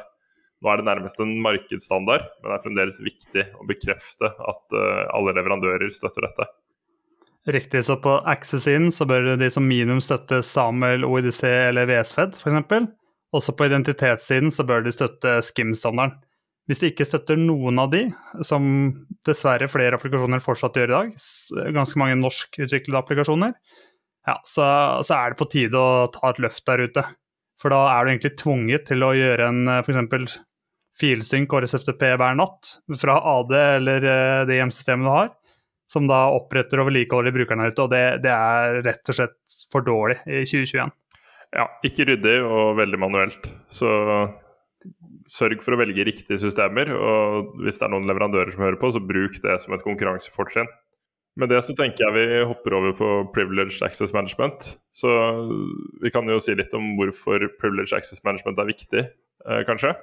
Nå 0.64 0.72
er 0.72 0.80
det 0.80 0.88
nærmest 0.88 1.20
en 1.22 1.36
markedsstandard, 1.44 2.24
men 2.42 2.50
det 2.50 2.56
er 2.56 2.64
fremdeles 2.64 3.02
viktig 3.04 3.44
å 3.60 3.66
bekrefte 3.70 4.32
at 4.34 4.78
uh, 4.78 5.04
alle 5.14 5.36
leverandører 5.38 5.92
støtter 5.94 6.26
dette. 6.26 6.48
Riktig, 7.48 7.84
så 7.88 7.96
på 8.04 8.18
Access-siden 8.28 8.90
så 8.92 9.06
bør 9.08 9.36
de 9.40 9.48
som 9.54 9.64
minimum 9.64 10.02
støtte 10.04 10.42
SAML, 10.44 11.06
OEDC 11.08 11.44
eller 11.48 11.88
VSFED 11.88 12.42
f.eks. 12.42 12.90
Også 13.38 13.54
på 13.56 13.68
identitetssiden 13.70 14.52
så 14.52 14.66
bør 14.68 14.84
de 14.84 14.92
støtte 14.96 15.38
SKIM-standarden. 15.46 16.18
Hvis 16.68 16.82
de 16.82 16.90
ikke 16.92 17.06
støtter 17.08 17.40
noen 17.40 17.80
av 17.80 17.94
de, 17.94 18.02
som 18.44 18.66
dessverre 19.28 19.70
flere 19.72 19.96
applikasjoner 19.96 20.44
fortsatt 20.44 20.76
gjør 20.76 20.90
i 20.90 20.96
dag, 20.96 21.14
ganske 21.78 22.02
mange 22.02 22.18
norskutviklede 22.20 23.00
applikasjoner, 23.00 23.54
ja, 24.28 24.36
så, 24.44 24.66
så 25.08 25.16
er 25.16 25.32
det 25.32 25.40
på 25.40 25.48
tide 25.54 25.80
å 25.80 26.10
ta 26.12 26.34
et 26.34 26.42
løft 26.44 26.66
der 26.68 26.84
ute. 26.84 27.06
For 27.62 27.74
da 27.74 27.82
er 27.92 28.06
du 28.06 28.12
egentlig 28.14 28.36
tvunget 28.40 28.86
til 28.90 29.06
å 29.06 29.14
gjøre 29.18 29.50
en 29.50 29.72
eh, 29.72 29.82
f.eks. 29.82 30.38
filsynk 30.98 31.54
og 31.54 31.66
RSFTP 31.66 32.06
hver 32.20 32.38
natt 32.38 32.78
fra 33.02 33.18
AD 33.36 33.54
eller 33.58 34.08
eh, 34.14 34.46
det 34.50 34.60
hjemsystemet 34.60 35.08
du 35.08 35.14
har, 35.14 35.32
som 35.90 36.10
da 36.10 36.28
oppretter 36.36 36.82
og 36.82 36.90
vedlikeholder 36.92 37.36
brukerne 37.36 37.70
ute. 37.72 37.86
Og 37.86 37.94
det, 37.94 38.04
det, 38.26 38.34
er 38.34 38.82
rett 38.86 39.14
og 39.14 39.20
slett 39.20 39.60
for 39.74 39.86
dårlig 39.86 40.20
i 40.26 40.44
2021. 40.46 40.94
Ja, 41.56 41.70
ikke 41.88 42.06
ryddig 42.10 42.42
og 42.44 42.76
veldig 42.78 43.00
manuelt. 43.00 43.48
Så 43.72 43.90
sørg 45.32 45.64
for 45.64 45.76
å 45.76 45.80
velge 45.80 46.06
riktige 46.08 46.40
systemer. 46.42 46.92
Og 46.94 47.56
hvis 47.64 47.80
det 47.80 47.88
er 47.88 47.94
noen 47.94 48.08
leverandører 48.10 48.54
som 48.54 48.66
hører 48.66 48.80
på, 48.82 48.92
så 48.94 49.04
bruk 49.04 49.40
det 49.44 49.58
som 49.64 49.76
et 49.76 49.86
konkurransefortrinn. 49.86 50.70
Med 51.38 51.52
det 51.54 51.60
så 51.62 51.76
tenker 51.78 52.08
jeg 52.08 52.16
vi 52.16 52.44
hopper 52.50 52.74
over 52.80 52.94
på 52.98 53.10
privileged 53.36 53.84
access 53.86 54.14
management. 54.16 54.72
Så 54.96 55.10
vi 56.02 56.10
kan 56.14 56.26
jo 56.30 56.40
si 56.42 56.56
litt 56.58 56.74
om 56.78 56.96
hvorfor 56.98 57.46
privileged 57.62 57.94
access 57.98 58.24
management 58.26 58.58
er 58.58 58.72
viktig, 58.72 59.04
eh, 59.46 59.62
kanskje? 59.68 59.94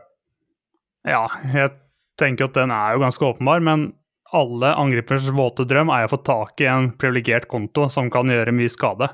Ja, 1.04 1.26
jeg 1.50 1.74
tenker 2.20 2.46
at 2.46 2.56
den 2.56 2.70
er 2.70 2.94
jo 2.94 3.02
ganske 3.02 3.26
åpenbar, 3.26 3.64
men 3.66 3.90
alle 4.34 4.70
angripers 4.78 5.26
våte 5.34 5.66
drøm 5.68 5.90
er 5.94 6.06
å 6.06 6.12
få 6.14 6.20
tak 6.24 6.62
i 6.62 6.70
en 6.70 6.92
privilegert 6.98 7.48
konto 7.50 7.88
som 7.92 8.08
kan 8.14 8.30
gjøre 8.30 8.54
mye 8.54 8.70
skade. 8.72 9.10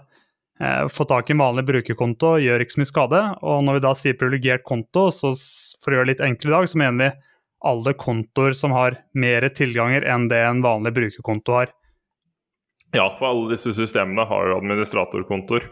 Eh, 0.61 0.85
få 0.93 1.09
tak 1.09 1.31
i 1.31 1.35
en 1.35 1.41
vanlig 1.41 1.65
brukerkonto 1.69 2.35
gjør 2.45 2.61
ikke 2.61 2.77
så 2.77 2.83
mye 2.83 2.93
skade, 2.93 3.25
og 3.41 3.65
når 3.65 3.79
vi 3.79 3.85
da 3.87 3.97
sier 3.97 4.21
privilegert 4.21 4.65
konto, 4.69 5.09
så 5.09 5.33
for 5.81 5.93
å 5.93 5.99
gjøre 5.99 6.09
det 6.09 6.13
litt 6.15 6.25
enkelt 6.29 6.53
i 6.53 6.57
dag, 6.57 6.69
så 6.69 6.81
mener 6.85 7.01
vi 7.01 7.11
alle 7.71 7.95
kontoer 7.97 8.57
som 8.57 8.73
har 8.77 8.97
mer 9.17 9.49
tilganger 9.57 10.05
enn 10.09 10.29
det 10.29 10.41
en 10.45 10.61
vanlig 10.65 10.93
brukerkonto 10.97 11.57
har. 11.57 11.73
Ja, 12.93 13.07
for 13.19 13.29
alle 13.29 13.53
disse 13.53 13.73
systemene 13.77 14.25
har 14.27 14.49
jo 14.49 14.59
administratorkontoer. 14.59 15.69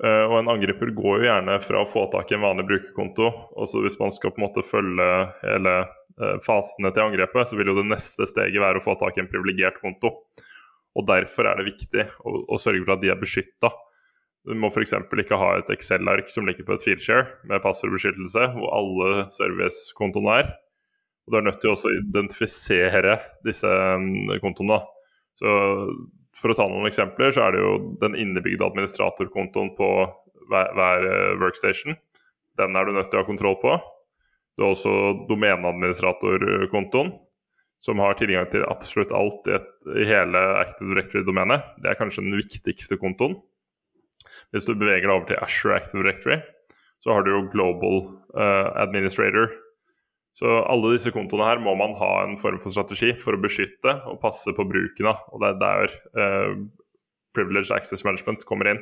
Uh, 0.00 0.24
og 0.30 0.38
en 0.38 0.48
angriper 0.54 0.94
går 0.96 1.18
jo 1.20 1.26
gjerne 1.26 1.58
fra 1.60 1.82
å 1.82 1.88
få 1.88 2.06
tak 2.12 2.30
i 2.32 2.38
en 2.38 2.44
vanlig 2.46 2.64
brukerkonto, 2.70 3.26
og 3.52 3.66
så 3.68 3.82
hvis 3.84 3.98
man 4.00 4.12
skal 4.14 4.32
på 4.32 4.40
en 4.40 4.46
måte 4.46 4.64
følge 4.64 5.08
hele 5.42 5.74
uh, 5.84 6.38
fasene 6.44 6.88
til 6.96 7.04
angrepet, 7.04 7.50
så 7.50 7.58
vil 7.58 7.68
jo 7.68 7.76
det 7.82 7.90
neste 7.90 8.24
steget 8.30 8.62
være 8.62 8.80
å 8.80 8.84
få 8.84 8.96
tak 9.00 9.18
i 9.18 9.24
en 9.24 9.28
privilegert 9.28 9.76
konto. 9.82 10.14
Og 10.96 11.06
Derfor 11.06 11.50
er 11.50 11.60
det 11.60 11.68
viktig 11.68 12.06
å, 12.24 12.32
å 12.48 12.58
sørge 12.60 12.80
for 12.86 12.96
at 12.96 13.04
de 13.04 13.12
er 13.12 13.20
beskytta. 13.20 13.70
Du 14.48 14.54
må 14.56 14.70
f.eks. 14.72 14.94
ikke 14.96 15.38
ha 15.38 15.50
et 15.58 15.68
Excel-ark 15.74 16.32
som 16.32 16.48
ligger 16.48 16.64
på 16.64 16.78
et 16.78 16.86
fileshare 16.86 17.26
med 17.48 17.60
passordbeskyttelse, 17.60 18.46
hvor 18.56 18.72
alle 18.72 19.26
servicekontoene 19.36 20.38
er. 20.40 20.54
Og 21.26 21.34
Du 21.34 21.38
er 21.38 21.44
nødt 21.44 21.60
til 21.60 21.74
å 21.74 21.92
identifisere 21.92 23.18
disse 23.44 23.68
um, 23.68 24.32
kontoene. 24.40 24.80
Så 25.36 25.52
for 26.40 26.52
å 26.52 26.56
ta 26.56 26.66
noen 26.68 26.88
eksempler, 26.88 27.32
så 27.34 27.46
er 27.46 27.54
det 27.54 27.62
jo 27.62 27.72
den 28.00 28.16
innebygde 28.18 28.66
administratorkontoen 28.66 29.74
på 29.78 29.88
hver, 30.50 30.70
hver, 30.76 31.08
eh, 31.08 31.32
workstation. 31.40 31.96
Den 32.58 32.76
er 32.76 32.86
du 32.86 32.94
nødt 32.96 33.10
til 33.10 33.20
å 33.20 33.22
ha 33.22 33.28
kontroll 33.28 33.58
på. 33.62 33.74
Du 34.56 34.64
har 34.64 34.74
også 34.74 35.26
domeneadministratorkontoen, 35.28 37.12
som 37.80 38.02
har 38.02 38.18
tilgang 38.18 38.48
til 38.52 38.66
absolutt 38.68 39.12
alt 39.16 39.48
i, 39.48 39.56
et, 39.56 39.68
i 40.02 40.08
hele 40.08 40.40
Active 40.60 40.90
Directory-domenet. 40.90 41.76
Det 41.80 41.92
er 41.92 42.00
kanskje 42.00 42.26
den 42.26 42.36
viktigste 42.36 42.98
kontoen. 43.00 43.38
Hvis 44.52 44.66
du 44.68 44.74
beveger 44.74 45.06
deg 45.06 45.14
over 45.14 45.28
til 45.30 45.40
Ashore 45.40 45.78
Active 45.78 46.02
Directory, 46.02 46.40
så 47.00 47.14
har 47.14 47.24
du 47.24 47.32
jo 47.32 47.46
Global 47.54 48.02
uh, 48.36 48.68
Administrator, 48.82 49.48
Så 50.40 50.60
alle 50.64 50.94
disse 50.94 51.12
kontoene 51.12 51.44
her 51.50 51.60
må 51.60 51.74
man 51.76 51.92
ha 51.98 52.12
en 52.24 52.38
form 52.40 52.56
for 52.62 52.72
strategi 52.72 53.12
for 53.20 53.36
å 53.36 53.42
beskytte 53.42 53.98
og 54.08 54.22
passe 54.22 54.54
på 54.56 54.64
bruken 54.64 55.10
av. 55.10 55.20
Og 55.34 55.42
det 55.42 55.50
er 55.50 55.58
der 55.60 55.96
eh, 56.16 56.54
privileged 57.36 57.74
access 57.76 58.06
management 58.06 58.46
kommer 58.48 58.70
inn. 58.72 58.80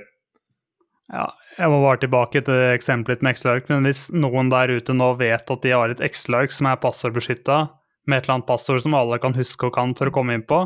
Ja, 1.10 1.24
jeg 1.56 1.72
må 1.72 1.80
bare 1.82 1.98
tilbake 2.02 2.44
til 2.44 2.62
eksempelet 2.76 3.24
med 3.24 3.34
Excel-ark. 3.34 3.66
Men 3.72 3.88
hvis 3.88 4.06
noen 4.14 4.52
der 4.52 4.70
ute 4.70 4.94
nå 4.94 5.10
vet 5.18 5.50
at 5.50 5.64
de 5.64 5.74
har 5.74 5.90
et 5.90 6.04
Excel-ark 6.04 6.54
som 6.54 6.68
er 6.70 6.78
passordbeskytta, 6.82 7.64
med 8.08 8.20
et 8.20 8.28
eller 8.28 8.38
annet 8.38 8.48
passord 8.48 8.84
som 8.84 8.94
alle 8.96 9.18
kan 9.20 9.34
huske 9.36 9.68
og 9.68 9.74
kan 9.74 9.96
for 9.98 10.08
å 10.08 10.14
komme 10.14 10.38
inn 10.38 10.46
på, 10.48 10.62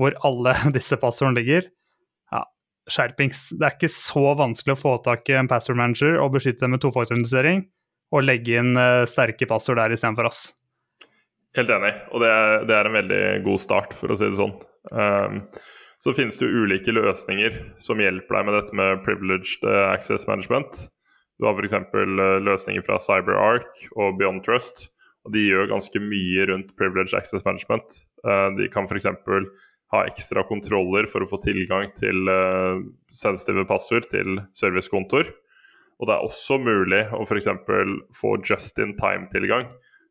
hvor 0.00 0.16
alle 0.26 0.56
disse 0.76 0.96
passordene 1.02 1.42
ligger, 1.42 1.68
ja, 2.32 2.42
skjerpings. 2.90 3.50
Det 3.58 3.68
er 3.68 3.76
ikke 3.76 3.92
så 3.92 4.32
vanskelig 4.38 4.78
å 4.78 4.80
få 4.80 4.96
tak 5.04 5.28
i 5.28 5.36
en 5.38 5.50
password 5.50 5.82
manager 5.82 6.16
og 6.22 6.38
beskytte 6.38 6.64
dem 6.64 6.76
med 6.76 6.86
tofaktorindusering, 6.86 7.66
og 8.12 8.26
legge 8.26 8.58
inn 8.60 8.76
uh, 8.78 9.02
sterke 9.08 9.48
passord 9.48 9.80
der 9.80 9.94
istedenfor 9.94 10.28
oss. 10.28 10.42
Helt 11.56 11.68
enig, 11.72 11.92
og 12.12 12.22
det 12.24 12.32
er, 12.32 12.62
det 12.68 12.76
er, 12.76 12.88
en 12.88 12.96
veldig 12.96 13.22
god 13.44 13.60
start, 13.60 13.96
for 13.96 14.12
å 14.12 14.16
si 14.16 14.28
det 14.28 14.38
sånn. 14.38 14.54
Um, 14.88 15.42
så 16.02 16.10
finnes 16.16 16.38
det 16.40 16.48
jo 16.48 16.64
ulike 16.64 16.94
løsninger 16.94 17.58
som 17.82 18.00
hjelper 18.02 18.34
deg 18.34 18.46
med 18.48 18.56
dette 18.58 18.78
med 18.78 19.02
privileged 19.06 19.66
eh, 19.68 19.84
access 19.92 20.26
management. 20.26 20.88
Du 21.38 21.46
har 21.46 21.54
f.eks. 21.54 21.76
Eh, 21.78 22.16
løsninger 22.42 22.82
fra 22.82 22.98
CyberArk 23.04 23.68
og 23.94 24.16
Beyond 24.18 24.42
Trust. 24.46 24.88
Og 25.22 25.36
de 25.36 25.44
gjør 25.46 25.70
ganske 25.70 26.02
mye 26.02 26.48
rundt 26.50 26.72
privileged 26.80 27.14
access 27.14 27.46
management. 27.46 28.00
Eh, 28.26 28.48
de 28.58 28.66
kan 28.74 28.90
f.eks. 28.90 29.06
ha 29.94 30.02
ekstra 30.08 30.42
kontroller 30.48 31.06
for 31.06 31.22
å 31.22 31.30
få 31.30 31.38
tilgang 31.44 31.92
til 31.94 32.26
sensitive 33.14 33.62
passord 33.70 34.08
til 34.10 34.40
servicekontor. 34.58 35.30
Og 36.02 36.08
det 36.10 36.16
er 36.16 36.26
også 36.26 36.58
mulig 36.58 37.04
å 37.14 37.22
f.eks. 37.22 37.48
få 38.18 38.34
just 38.42 38.80
in 38.82 38.96
time-tilgang. 38.98 39.68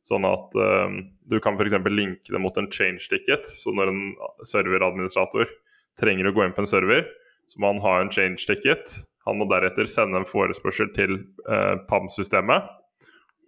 Sånn 0.08 0.24
at 0.26 0.56
um, 0.56 1.02
du 1.28 1.36
kan 1.44 1.58
f.eks. 1.60 1.76
linke 1.92 2.32
det 2.32 2.40
mot 2.40 2.56
en 2.58 2.70
change 2.72 3.10
ticket. 3.12 3.44
Så 3.44 3.74
når 3.76 3.92
en 3.92 4.04
serveradministrator 4.48 5.52
trenger 6.00 6.30
å 6.30 6.34
gå 6.38 6.46
inn 6.46 6.56
på 6.56 6.64
en 6.64 6.72
server, 6.72 7.10
så 7.52 7.60
må 7.60 7.74
han 7.74 7.84
ha 7.84 7.98
en 8.00 8.12
change 8.14 8.48
ticket. 8.48 8.96
Han 9.28 9.42
må 9.42 9.50
deretter 9.52 9.90
sende 9.90 10.22
en 10.22 10.30
forespørsel 10.30 10.94
til 10.96 11.18
eh, 11.52 11.76
PAM-systemet. 11.90 12.72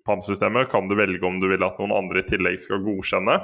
PAM-systemet 0.04 0.68
kan 0.74 0.92
du 0.92 0.98
velge 1.00 1.24
om 1.26 1.40
du 1.40 1.48
vil 1.48 1.64
at 1.64 1.80
noen 1.80 1.96
andre 1.96 2.22
i 2.22 2.28
tillegg 2.28 2.60
skal 2.62 2.84
godkjenne. 2.84 3.38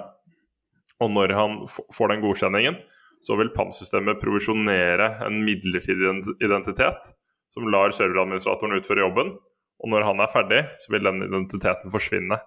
Og 1.00 1.14
når 1.16 1.34
han 1.38 1.62
får 1.72 2.12
den 2.12 2.26
godkjenningen, 2.26 2.76
så 3.24 3.40
vil 3.40 3.54
PAM-systemet 3.56 4.20
provisjonere 4.20 5.14
en 5.24 5.40
midlertidig 5.48 6.36
identitet 6.44 7.14
som 7.54 7.70
lar 7.72 7.94
serveradministratoren 7.96 8.78
utføre 8.80 9.06
jobben. 9.06 9.34
Og 9.80 9.92
når 9.94 10.06
han 10.10 10.22
er 10.22 10.32
ferdig, 10.32 10.62
så 10.84 10.94
vil 10.94 11.08
den 11.08 11.24
identiteten 11.26 11.92
forsvinne. 11.94 12.40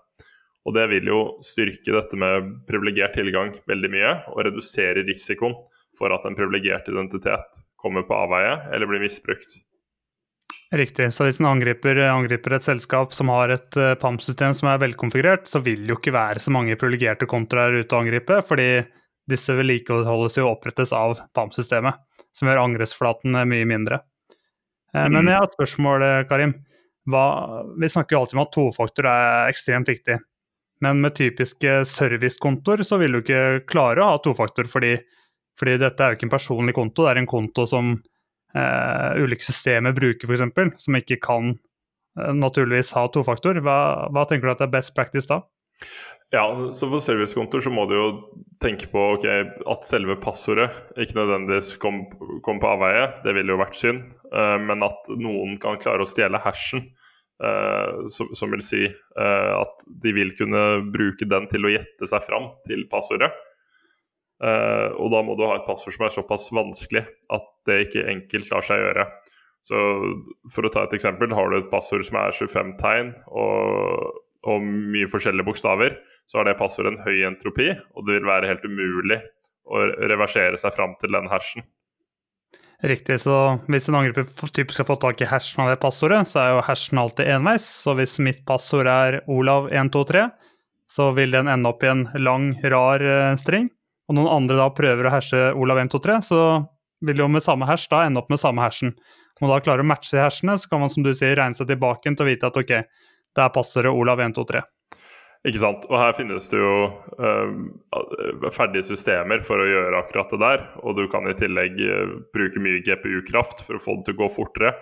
Og 0.69 0.77
det 0.77 0.85
vil 0.93 1.09
jo 1.11 1.21
styrke 1.43 1.95
dette 1.95 2.19
med 2.19 2.53
privilegert 2.69 3.17
tilgang 3.19 3.55
veldig 3.69 3.91
mye, 3.91 4.15
og 4.31 4.45
redusere 4.47 5.03
risikoen 5.07 5.57
for 5.99 6.15
at 6.15 6.25
en 6.29 6.39
privilegert 6.39 6.89
identitet 6.93 7.63
kommer 7.83 8.07
på 8.07 8.17
avveie 8.17 8.55
eller 8.73 8.89
blir 8.89 9.03
misbrukt. 9.03 9.59
Riktig. 10.73 11.11
Så 11.13 11.27
hvis 11.27 11.37
en 11.43 11.51
angriper 11.51 11.99
angriper 12.07 12.55
et 12.57 12.65
selskap 12.65 13.13
som 13.13 13.29
har 13.29 13.53
et 13.53 13.77
uh, 13.77 13.93
PAM-system 14.01 14.55
som 14.57 14.71
er 14.73 14.81
velkonfigurert, 14.81 15.45
så 15.51 15.61
vil 15.61 15.83
det 15.83 15.93
jo 15.93 15.99
ikke 15.99 16.15
være 16.15 16.41
så 16.41 16.55
mange 16.55 16.79
privilegerte 16.81 17.29
kontraer 17.29 17.83
ute 17.83 17.93
å 17.93 18.01
angripe, 18.01 18.39
fordi 18.49 18.69
disse 19.29 19.53
vedlikeholdes 19.55 20.39
jo 20.41 20.49
opprettes 20.49 20.95
av 20.97 21.21
PAM-systemet, 21.37 22.01
som 22.33 22.49
gjør 22.49 22.63
angrepsflaten 22.63 23.37
eh, 23.37 23.49
mye 23.53 23.69
mindre. 23.69 24.01
Mm. 24.97 25.15
Men 25.17 25.31
jeg 25.31 25.39
har 25.39 25.49
et 25.49 25.57
spørsmål, 25.57 26.05
Karim. 26.29 26.53
Hva, 27.09 27.25
vi 27.81 27.89
snakker 27.91 28.15
jo 28.15 28.21
alltid 28.23 28.37
om 28.39 28.45
at 28.45 28.53
tofaktor 28.55 29.09
er 29.11 29.51
ekstremt 29.51 29.89
viktig. 29.91 30.19
Men 30.83 31.01
med 31.03 31.17
typiske 31.17 31.81
servicekontoer 31.89 32.83
så 32.87 32.99
vil 33.01 33.17
du 33.17 33.23
ikke 33.23 33.63
klare 33.71 34.03
å 34.03 34.13
ha 34.13 34.21
tofaktor, 34.23 34.69
fordi 34.71 34.97
fordi 35.61 35.77
dette 35.81 36.03
er 36.03 36.13
jo 36.13 36.19
ikke 36.19 36.29
en 36.29 36.33
personlig 36.33 36.75
konto, 36.77 37.05
det 37.05 37.13
er 37.13 37.21
en 37.23 37.31
konto 37.31 37.67
som 37.69 37.93
eh, 37.95 39.21
ulike 39.21 39.47
systemer 39.47 39.95
bruker, 39.97 40.31
f.eks., 40.31 40.87
som 40.87 40.99
ikke 40.99 41.21
kan 41.23 41.53
eh, 41.53 42.33
naturligvis 42.35 42.95
ha 42.97 43.05
tofaktor. 43.13 43.61
Hva, 43.65 43.79
hva 44.13 44.25
tenker 44.29 44.49
du 44.49 44.55
at 44.55 44.65
er 44.65 44.73
best 44.73 44.95
practice 44.97 45.29
da? 45.31 45.43
Ja, 46.33 46.73
så 46.73 46.89
For 46.89 47.03
servicekontor 47.05 47.61
så 47.61 47.71
må 47.73 47.85
du 47.91 47.97
jo 47.99 48.07
tenke 48.63 48.87
på 48.89 49.01
okay, 49.19 49.45
at 49.69 49.85
selve 49.85 50.17
passordet 50.23 50.71
ikke 50.97 51.19
nødvendigvis 51.19 51.75
kom, 51.83 52.07
kom 52.47 52.61
på 52.63 52.71
avveie, 52.71 53.09
det 53.25 53.35
ville 53.37 53.53
jo 53.53 53.61
vært 53.61 53.77
synd. 53.77 54.07
Uh, 54.33 54.57
men 54.63 54.85
at 54.87 55.11
noen 55.13 55.59
kan 55.61 55.81
klare 55.83 56.07
å 56.07 56.09
stjele 56.09 56.41
hashen, 56.41 56.87
uh, 57.45 58.09
som, 58.13 58.31
som, 58.39 58.53
vil 58.55 58.65
si 58.65 58.87
uh, 58.87 59.53
at 59.59 59.85
de 60.05 60.15
vil 60.17 60.33
kunne 60.39 60.63
bruke 60.95 61.29
den 61.29 61.51
til 61.53 61.69
å 61.69 61.75
gjette 61.75 62.09
seg 62.09 62.25
fram 62.25 62.53
til 62.69 62.87
passordet. 62.93 63.33
Og 64.43 65.07
da 65.13 65.21
må 65.23 65.37
du 65.39 65.45
ha 65.47 65.55
et 65.55 65.69
passord 65.69 65.95
som 65.95 66.03
er 66.03 66.11
såpass 66.11 66.49
vanskelig 66.51 67.05
at 67.31 67.45
det 67.69 67.77
ikke 67.85 68.09
enkelt 68.11 68.49
lar 68.51 68.65
seg 68.67 68.81
gjøre. 68.81 69.05
Så 69.63 69.79
For 70.51 70.67
å 70.67 70.73
ta 70.75 70.83
et 70.89 70.97
eksempel, 70.97 71.31
har 71.31 71.53
du 71.53 71.61
et 71.61 71.71
passord 71.71 72.03
som 72.09 72.19
er 72.19 72.35
25 72.35 72.73
tegn 72.81 73.13
og, 73.31 74.19
og 74.49 74.65
mye 74.65 75.11
forskjellige 75.11 75.47
bokstaver, 75.47 75.99
så 76.27 76.41
har 76.41 76.49
det 76.49 76.59
passordet 76.59 76.95
en 76.95 77.05
høy 77.05 77.23
entropi, 77.29 77.71
og 77.95 78.07
det 78.07 78.19
vil 78.19 78.29
være 78.31 78.51
helt 78.51 78.67
umulig 78.67 79.21
å 79.71 79.85
reversere 80.11 80.59
seg 80.59 80.75
fram 80.75 80.97
til 81.01 81.15
den 81.15 81.31
hashen. 81.31 81.67
Riktig, 82.83 83.21
så 83.23 83.61
hvis 83.71 83.87
en 83.87 84.01
angriper 84.01 84.27
typisk 84.51 84.83
har 84.83 84.89
fått 84.89 85.05
tak 85.05 85.21
i 85.23 85.29
hashen 85.31 85.63
av 85.63 85.71
det 85.71 85.79
passordet, 85.85 86.25
så 86.27 86.41
er 86.43 86.49
jo 86.51 86.65
hashen 86.67 86.99
alltid 86.99 87.31
enveis. 87.31 87.69
Så 87.85 87.95
hvis 87.95 88.17
mitt 88.19 88.41
passord 88.49 88.91
er 88.91 89.21
Olav123, 89.31 90.25
så 90.91 91.13
vil 91.15 91.31
den 91.37 91.47
ende 91.53 91.71
opp 91.71 91.87
i 91.87 91.93
en 91.93 92.09
lang, 92.19 92.51
rar 92.67 93.05
uh, 93.07 93.39
string 93.39 93.71
og 94.13 94.19
noen 94.19 94.33
andre 94.35 94.59
da 94.59 94.69
prøver 94.75 95.09
å 95.09 95.15
hashe 95.15 95.41
Olav123, 95.57 96.19
så 96.27 96.41
vil 97.07 97.23
jo 97.23 97.29
med 97.33 97.45
samme 97.45 97.67
hash 97.69 97.89
da 97.91 98.05
ende 98.07 98.21
opp 98.21 98.31
med 98.33 98.41
samme 98.41 98.63
hashen. 98.65 98.93
Om 99.39 99.47
man 99.47 99.55
da 99.55 99.63
klarer 99.65 99.85
å 99.85 99.89
matche 99.89 100.21
hersene, 100.21 100.59
så 100.61 100.69
kan 100.69 100.83
man 100.83 100.93
som 100.93 101.07
du 101.07 101.13
sier, 101.17 101.35
regne 101.39 101.57
seg 101.57 101.71
tilbake 101.71 102.11
til 102.11 102.25
å 102.25 102.29
vite 102.29 102.51
at 102.51 102.59
ok, 102.59 102.75
det 103.37 103.45
er 103.45 103.53
passordet 103.55 103.93
Olav123. 103.93 104.63
Ikke 105.49 105.59
sant. 105.59 105.87
Og 105.91 105.99
her 105.99 106.15
finnes 106.15 106.47
det 106.53 106.59
jo 106.61 106.75
uh, 107.19 108.51
ferdige 108.55 108.87
systemer 108.93 109.43
for 109.43 109.59
å 109.59 109.67
gjøre 109.67 109.99
akkurat 109.99 110.31
det 110.31 110.39
der. 110.43 110.65
Og 110.87 110.95
du 111.01 111.09
kan 111.11 111.27
i 111.27 111.35
tillegg 111.39 111.81
uh, 111.83 112.15
bruke 112.35 112.63
mye 112.63 112.83
GPU-kraft 112.87 113.65
for 113.67 113.79
å 113.79 113.83
få 113.83 113.99
det 113.99 114.07
til 114.07 114.19
å 114.19 114.23
gå 114.23 114.31
fortere. 114.37 114.75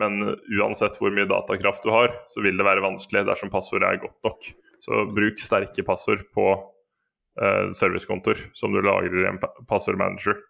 Men 0.00 0.18
uansett 0.58 0.98
hvor 0.98 1.14
mye 1.14 1.28
datakraft 1.30 1.86
du 1.86 1.92
har, 1.94 2.10
så 2.32 2.42
vil 2.42 2.58
det 2.58 2.66
være 2.66 2.82
vanskelig 2.82 3.22
dersom 3.28 3.52
passordet 3.52 3.86
er 3.86 4.02
godt 4.02 4.18
nok. 4.26 4.48
Så 4.82 5.04
bruk 5.14 5.38
sterke 5.38 5.86
passord 5.86 6.26
på 6.34 6.48
uh, 6.58 7.70
servicekontor 7.70 8.48
som 8.58 8.74
du 8.74 8.82
lagrer 8.82 9.22
i 9.22 9.30
en 9.30 9.38
passordmanager. 9.70 10.42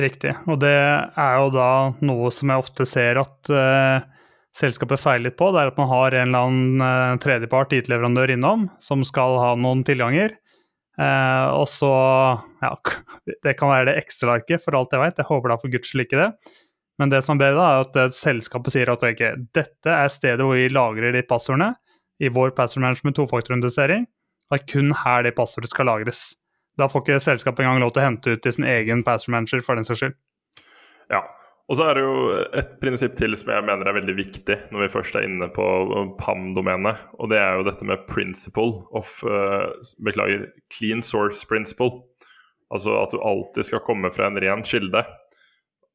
Riktig. 0.00 0.34
Og 0.50 0.58
det 0.62 0.74
er 0.74 1.38
jo 1.38 1.54
da 1.54 1.70
noe 2.02 2.34
som 2.34 2.50
jeg 2.50 2.64
ofte 2.64 2.86
ser 2.86 3.22
at 3.22 3.50
selskapet 4.56 5.00
feilet 5.00 5.36
på. 5.38 5.50
Det 5.54 5.62
er 5.62 5.72
at 5.72 5.80
man 5.80 5.90
har 5.90 6.16
en 6.16 6.28
eller 6.28 6.46
annen 6.46 6.84
uh, 6.84 7.18
tredjepart, 7.22 7.74
IT-leverandør, 7.76 8.34
innom 8.34 8.68
som 8.82 9.04
skal 9.06 9.38
ha 9.40 9.52
noen 9.58 9.84
tilganger. 9.86 10.36
Eh, 11.00 11.46
og 11.56 11.68
så 11.70 11.90
Ja, 12.60 12.74
det 13.46 13.54
kan 13.56 13.70
være 13.70 13.90
det 13.90 14.00
Excel-arket, 14.02 14.60
for 14.64 14.76
alt 14.76 14.92
jeg 14.92 15.02
veit. 15.02 15.20
Jeg 15.20 15.30
håper 15.30 15.52
da 15.52 15.58
for 15.60 15.72
guds 15.72 15.88
skyld 15.88 16.04
ikke 16.04 16.20
det. 16.20 16.30
Men 17.00 17.12
det 17.12 17.22
som 17.24 17.38
er 17.38 17.46
bedre, 17.46 17.64
er 17.64 17.86
at 17.86 18.16
selskapet 18.16 18.74
sier 18.74 18.90
at 18.92 19.04
okay, 19.06 19.38
dette 19.56 19.94
er 19.94 20.12
stedet 20.12 20.44
hvor 20.44 20.58
vi 20.58 20.68
lagrer 20.68 21.14
de 21.16 21.24
passordene 21.24 21.72
i 22.20 22.28
vår 22.28 22.52
password 22.58 22.84
management 22.84 23.16
tofaktorindusering. 23.16 24.04
Det 24.50 24.58
er 24.58 24.66
kun 24.68 24.92
her 25.04 25.24
det 25.24 25.32
passordet 25.38 25.70
skal 25.72 25.88
lagres. 25.88 26.34
Da 26.76 26.90
får 26.90 27.06
ikke 27.06 27.22
selskapet 27.24 27.64
engang 27.64 27.80
lov 27.80 27.94
til 27.94 28.02
å 28.02 28.08
hente 28.10 28.34
ut 28.34 28.46
i 28.46 28.52
sin 28.52 28.68
egen 28.68 29.04
password 29.06 29.38
manager 29.38 29.64
for 29.64 29.80
den 29.80 29.88
saks 29.88 30.02
skyld. 30.02 30.18
Ja, 31.10 31.22
og 31.70 31.78
så 31.78 31.84
er 31.86 31.94
det 31.94 32.02
jo 32.02 32.14
et 32.58 32.70
prinsipp 32.82 33.12
til 33.14 33.36
som 33.38 33.52
jeg 33.54 33.62
mener 33.62 33.86
er 33.86 33.94
veldig 33.94 34.14
viktig 34.18 34.56
når 34.72 34.82
vi 34.82 34.90
først 34.90 35.14
er 35.14 35.28
inne 35.28 35.46
på 35.54 35.64
PAM-domenet. 36.18 37.04
Og 37.22 37.30
det 37.30 37.38
er 37.38 37.60
jo 37.60 37.66
dette 37.68 37.86
med 37.86 38.08
principle 38.10 38.82
of 38.90 39.12
uh, 39.22 39.70
Beklager, 40.02 40.48
clean 40.74 41.04
source 41.06 41.46
principle. 41.46 42.02
Altså 42.74 42.96
at 42.98 43.14
du 43.14 43.22
alltid 43.22 43.68
skal 43.68 43.84
komme 43.86 44.10
fra 44.10 44.26
en 44.26 44.40
ren 44.42 44.66
kilde. 44.66 45.04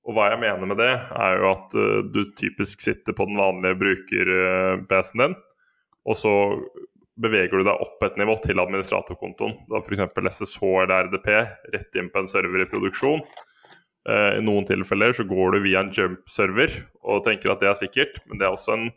Og 0.08 0.16
hva 0.16 0.30
jeg 0.32 0.44
mener 0.46 0.70
med 0.70 0.80
det, 0.80 0.94
er 0.96 1.42
jo 1.42 1.52
at 1.52 1.76
uh, 1.76 2.00
du 2.08 2.22
typisk 2.40 2.86
sitter 2.86 3.18
på 3.18 3.28
den 3.28 3.42
vanlige 3.42 3.76
bruker-PC-en 3.82 5.26
din, 5.26 5.36
og 6.06 6.20
så 6.20 6.34
beveger 7.20 7.52
du 7.52 7.66
deg 7.68 7.84
opp 7.84 8.04
et 8.04 8.18
nivå 8.20 8.36
til 8.44 8.60
administratorkontoen. 8.62 9.56
Du 9.68 9.76
har 9.76 9.84
f.eks. 9.84 10.04
SSH 10.40 10.72
eller 10.84 11.10
RDP 11.10 11.30
rett 11.76 12.00
inn 12.00 12.12
på 12.14 12.22
en 12.22 12.32
server 12.32 12.64
i 12.64 12.70
produksjon. 12.70 13.24
Uh, 14.06 14.38
I 14.38 14.44
noen 14.46 14.68
tilfeller 14.70 15.16
så 15.18 15.26
går 15.26 15.56
du 15.56 15.64
via 15.64 15.82
en 15.82 15.94
jump-server 15.94 16.74
og 17.02 17.24
tenker 17.26 17.54
at 17.54 17.64
det 17.64 17.72
er 17.72 17.80
sikkert, 17.80 18.20
men 18.30 18.38
det 18.38 18.46
er 18.46 18.54
også 18.54 18.76
en 18.76 18.90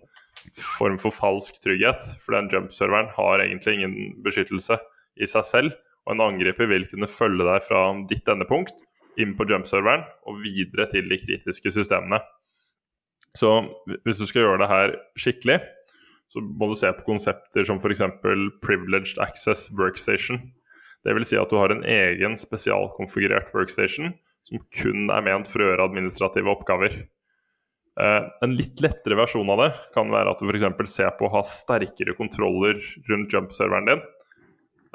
form 0.54 0.98
for 1.00 1.14
falsk 1.14 1.60
trygghet. 1.64 2.04
For 2.22 2.36
den 2.36 2.50
jump-serveren 2.52 3.10
har 3.16 3.44
egentlig 3.44 3.78
ingen 3.78 3.96
beskyttelse 4.24 4.78
i 5.18 5.28
seg 5.28 5.46
selv. 5.48 5.78
Og 6.06 6.14
en 6.14 6.24
angriper 6.24 6.68
vil 6.70 6.86
kunne 6.88 7.08
følge 7.10 7.44
deg 7.44 7.64
fra 7.66 7.82
ditt 8.08 8.28
endepunkt 8.32 8.84
inn 9.18 9.34
på 9.36 9.48
jump-serveren 9.50 10.06
og 10.30 10.38
videre 10.44 10.86
til 10.92 11.08
de 11.10 11.18
kritiske 11.20 11.72
systemene. 11.74 12.20
Så 13.36 13.50
hvis 14.06 14.20
du 14.20 14.26
skal 14.28 14.44
gjøre 14.44 14.62
det 14.62 14.70
her 14.70 14.94
skikkelig, 15.18 15.58
så 16.28 16.42
må 16.44 16.68
du 16.68 16.76
se 16.76 16.90
på 16.92 17.06
konsepter 17.06 17.64
som 17.64 17.80
f.eks. 17.80 18.04
privileged 18.64 19.20
access 19.24 19.68
workstation. 19.76 20.40
Det 21.04 21.14
vil 21.16 21.26
si 21.28 21.38
at 21.40 21.50
du 21.50 21.56
har 21.60 21.72
en 21.72 21.84
egen 21.86 22.36
spesialkonfigurert 22.40 23.52
workstation 23.54 24.12
som 24.48 24.62
kun 24.80 25.08
er 25.12 25.24
ment 25.26 25.48
for 25.50 25.62
å 25.62 25.70
gjøre 25.70 25.88
administrative 25.90 26.52
oppgaver. 26.52 26.94
Eh, 27.98 28.24
en 28.44 28.54
litt 28.56 28.80
lettere 28.84 29.18
versjon 29.18 29.50
av 29.52 29.62
det 29.64 29.72
kan 29.94 30.10
være 30.12 30.32
at 30.32 30.40
du 30.40 30.48
f.eks. 30.48 30.92
ser 30.92 31.12
på 31.18 31.26
å 31.26 31.34
ha 31.34 31.44
sterkere 31.46 32.14
kontroller 32.18 32.80
rundt 33.10 33.34
jump-serveren 33.34 33.90
din. 33.90 34.02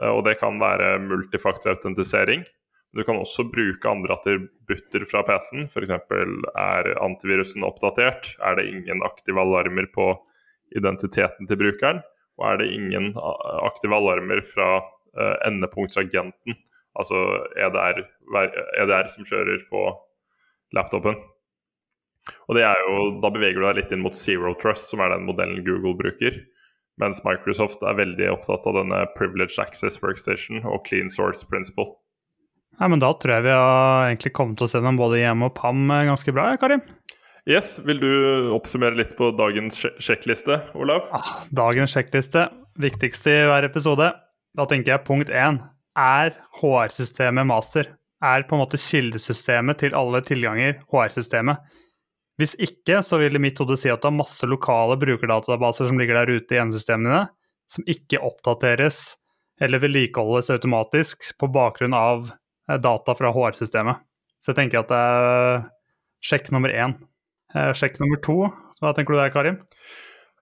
Eh, 0.02 0.10
og 0.10 0.24
det 0.28 0.38
kan 0.42 0.60
være 0.62 0.96
multifaktorautentisering. 1.04 2.46
Du 2.94 3.02
kan 3.04 3.18
også 3.18 3.48
bruke 3.50 3.90
andre 3.90 4.16
attributter 4.16 5.06
fra 5.10 5.24
PC-en. 5.28 5.68
F.eks. 5.68 5.94
er 5.94 6.92
antivirusen 7.02 7.66
oppdatert? 7.66 8.36
Er 8.40 8.60
det 8.60 8.70
ingen 8.70 9.02
aktive 9.06 9.42
alarmer 9.42 9.90
på 9.94 10.12
identiteten 10.78 11.50
til 11.50 11.60
brukeren? 11.60 12.04
Og 12.38 12.46
er 12.50 12.62
det 12.62 12.70
ingen 12.74 13.12
aktive 13.66 13.98
alarmer 13.98 14.44
fra 14.46 14.68
uh, 14.78 15.36
endepunktsagenten, 15.46 16.56
altså 17.00 17.20
EDR, 17.58 18.04
EDR 18.84 19.10
som 19.12 19.28
kjører 19.28 19.64
på 19.70 19.86
laptopen? 20.76 21.18
Og 22.48 22.56
det 22.56 22.64
er 22.64 22.80
jo, 22.88 23.20
Da 23.24 23.32
beveger 23.34 23.60
du 23.60 23.66
deg 23.68 23.80
litt 23.82 23.92
inn 23.96 24.04
mot 24.04 24.16
Zero 24.16 24.54
Trust, 24.60 24.92
som 24.92 25.02
er 25.04 25.12
den 25.12 25.26
modellen 25.28 25.64
Google 25.68 25.96
bruker. 26.00 26.40
Mens 27.02 27.24
Microsoft 27.26 27.82
er 27.84 27.98
veldig 27.98 28.30
opptatt 28.36 28.68
av 28.70 28.78
denne 28.78 29.02
privileged 29.18 29.58
access 29.64 29.98
workstation 30.04 30.62
og 30.64 30.84
clean 30.88 31.10
source 31.10 31.46
principle. 31.50 31.96
Nei, 32.80 32.90
men 32.90 33.02
Da 33.02 33.12
tror 33.14 33.36
jeg 33.36 33.46
vi 33.48 33.54
har 33.54 34.10
egentlig 34.10 34.34
kommet 34.34 34.62
oss 34.62 34.74
gjennom 34.74 34.98
både 34.98 35.22
hjemme 35.22 35.50
og 35.50 35.56
PAM 35.58 35.90
eh, 35.94 36.06
ganske 36.10 36.34
bra, 36.34 36.52
Karim. 36.62 36.82
Yes, 37.50 37.76
Vil 37.84 38.00
du 38.00 38.12
oppsummere 38.56 38.96
litt 38.96 39.18
på 39.18 39.34
dagens 39.36 39.82
sjekkliste, 40.00 40.62
Olav? 40.80 41.10
Ah, 41.12 41.44
dagens 41.52 41.92
sjekkliste, 41.92 42.48
viktigste 42.80 43.34
i 43.34 43.46
hver 43.50 43.68
episode. 43.68 44.14
Da 44.56 44.66
tenker 44.70 44.94
jeg 44.94 45.06
punkt 45.10 45.34
én. 45.34 45.60
Er 46.00 46.34
HR-systemet 46.60 47.48
master? 47.50 47.94
Er 48.24 48.46
på 48.48 48.56
en 48.56 48.64
måte 48.64 48.80
kildesystemet 48.80 49.82
til 49.84 49.96
alle 49.98 50.24
tilganger 50.26 50.80
HR-systemet? 50.92 51.60
Hvis 52.42 52.56
ikke, 52.58 53.02
så 53.06 53.20
vil 53.22 53.38
mitt 53.42 53.60
hode 53.62 53.78
si 53.78 53.92
at 53.94 54.02
du 54.02 54.10
har 54.10 54.16
masse 54.16 54.48
lokale 54.50 54.98
brukerdatabaser 54.98 55.92
som 55.92 56.00
ligger 56.02 56.22
der 56.22 56.40
ute 56.40 56.56
i 56.56 56.62
endesystemene 56.64 57.12
dine, 57.12 57.26
som 57.70 57.86
ikke 57.90 58.24
oppdateres 58.26 59.20
eller 59.62 59.84
vedlikeholdes 59.84 60.50
automatisk 60.56 61.30
på 61.38 61.52
bakgrunn 61.54 61.94
av 61.94 62.32
Eh, 62.72 62.78
data 62.78 63.16
fra 63.16 63.32
HR-systemet. 63.32 64.00
Så 64.40 64.52
jeg 64.52 64.62
tenker 64.62 64.84
at 64.84 64.92
det 64.92 65.00
er 65.00 65.66
sjekk 66.24 66.52
nummer 66.56 66.72
én. 66.72 66.96
Eh, 67.56 67.72
sjekk 67.76 68.00
nummer 68.02 68.22
to, 68.24 68.38
hva 68.80 68.94
tenker 68.96 69.16
du 69.16 69.20
der, 69.20 69.34
Karim? 69.34 69.60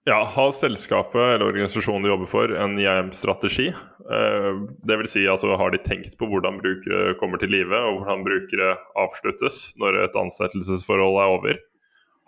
Ja, 0.04 0.24
har 0.26 0.52
selskapet 0.52 1.22
eller 1.22 1.46
organisasjonen 1.46 2.02
du 2.02 2.10
jobber 2.10 2.30
for 2.30 2.54
en 2.58 2.80
IAM-strategi? 2.80 3.68
vil 4.02 4.72
Dvs. 4.88 5.12
Si, 5.12 5.28
altså, 5.30 5.54
har 5.56 5.72
de 5.72 5.78
tenkt 5.78 6.16
på 6.18 6.26
hvordan 6.26 6.58
brukere 6.58 7.14
kommer 7.20 7.38
til 7.38 7.54
live, 7.54 7.78
og 7.78 8.00
hvordan 8.00 8.24
brukere 8.26 8.72
avsluttes 8.98 9.60
når 9.78 10.00
et 10.02 10.18
ansettelsesforhold 10.18 11.20
er 11.22 11.36
over? 11.36 11.60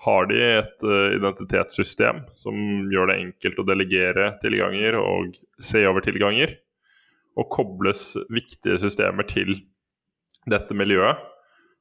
Har 0.06 0.28
de 0.30 0.38
et 0.44 0.86
identitetssystem 1.18 2.22
som 2.36 2.60
gjør 2.92 3.10
det 3.10 3.18
enkelt 3.24 3.64
å 3.64 3.66
delegere 3.66 4.30
tilganger 4.44 5.00
og 5.00 5.34
se 5.58 5.82
over 5.90 6.06
tilganger? 6.06 6.54
Og 7.40 7.50
kobles 7.50 8.12
viktige 8.30 8.78
systemer 8.84 9.26
til 9.26 9.56
dette 10.46 10.78
miljøet? 10.78 11.18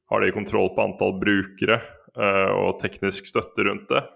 Har 0.08 0.24
de 0.24 0.32
kontroll 0.32 0.72
på 0.72 0.86
antall 0.86 1.18
brukere 1.20 1.82
uh, 2.16 2.52
og 2.56 2.80
teknisk 2.80 3.28
støtte 3.28 3.68
rundt 3.68 3.92
det? 3.92 4.06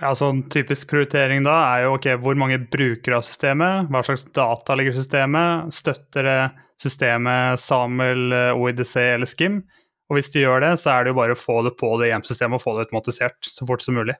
Ja, 0.00 0.14
så 0.14 0.28
En 0.28 0.42
typisk 0.52 0.90
prioritering 0.90 1.44
da 1.46 1.54
er 1.70 1.86
jo 1.86 1.94
ok, 1.96 2.10
hvor 2.20 2.36
mange 2.36 2.58
brukere 2.72 3.16
av 3.16 3.24
systemet, 3.24 3.88
hva 3.88 4.02
slags 4.04 4.26
data 4.36 4.76
ligger 4.76 4.92
i 4.92 4.98
systemet, 5.00 5.72
støtter 5.72 6.28
det 6.28 6.40
systemet 6.82 7.60
SAML, 7.62 8.34
OIDC 8.60 8.94
eller 9.00 9.30
SKIM? 9.30 9.62
Og 10.06 10.18
hvis 10.18 10.28
de 10.34 10.44
gjør 10.44 10.62
det, 10.62 10.74
så 10.82 10.92
er 10.92 11.04
det 11.04 11.14
jo 11.14 11.18
bare 11.18 11.34
å 11.34 11.40
få 11.40 11.62
det 11.66 11.72
på 11.80 11.94
det 12.00 12.12
EM-systemet 12.12 12.60
og 12.60 12.62
få 12.62 12.76
det 12.76 12.86
automatisert 12.86 13.48
så 13.48 13.66
fort 13.66 13.82
som 13.82 13.96
mulig. 13.98 14.14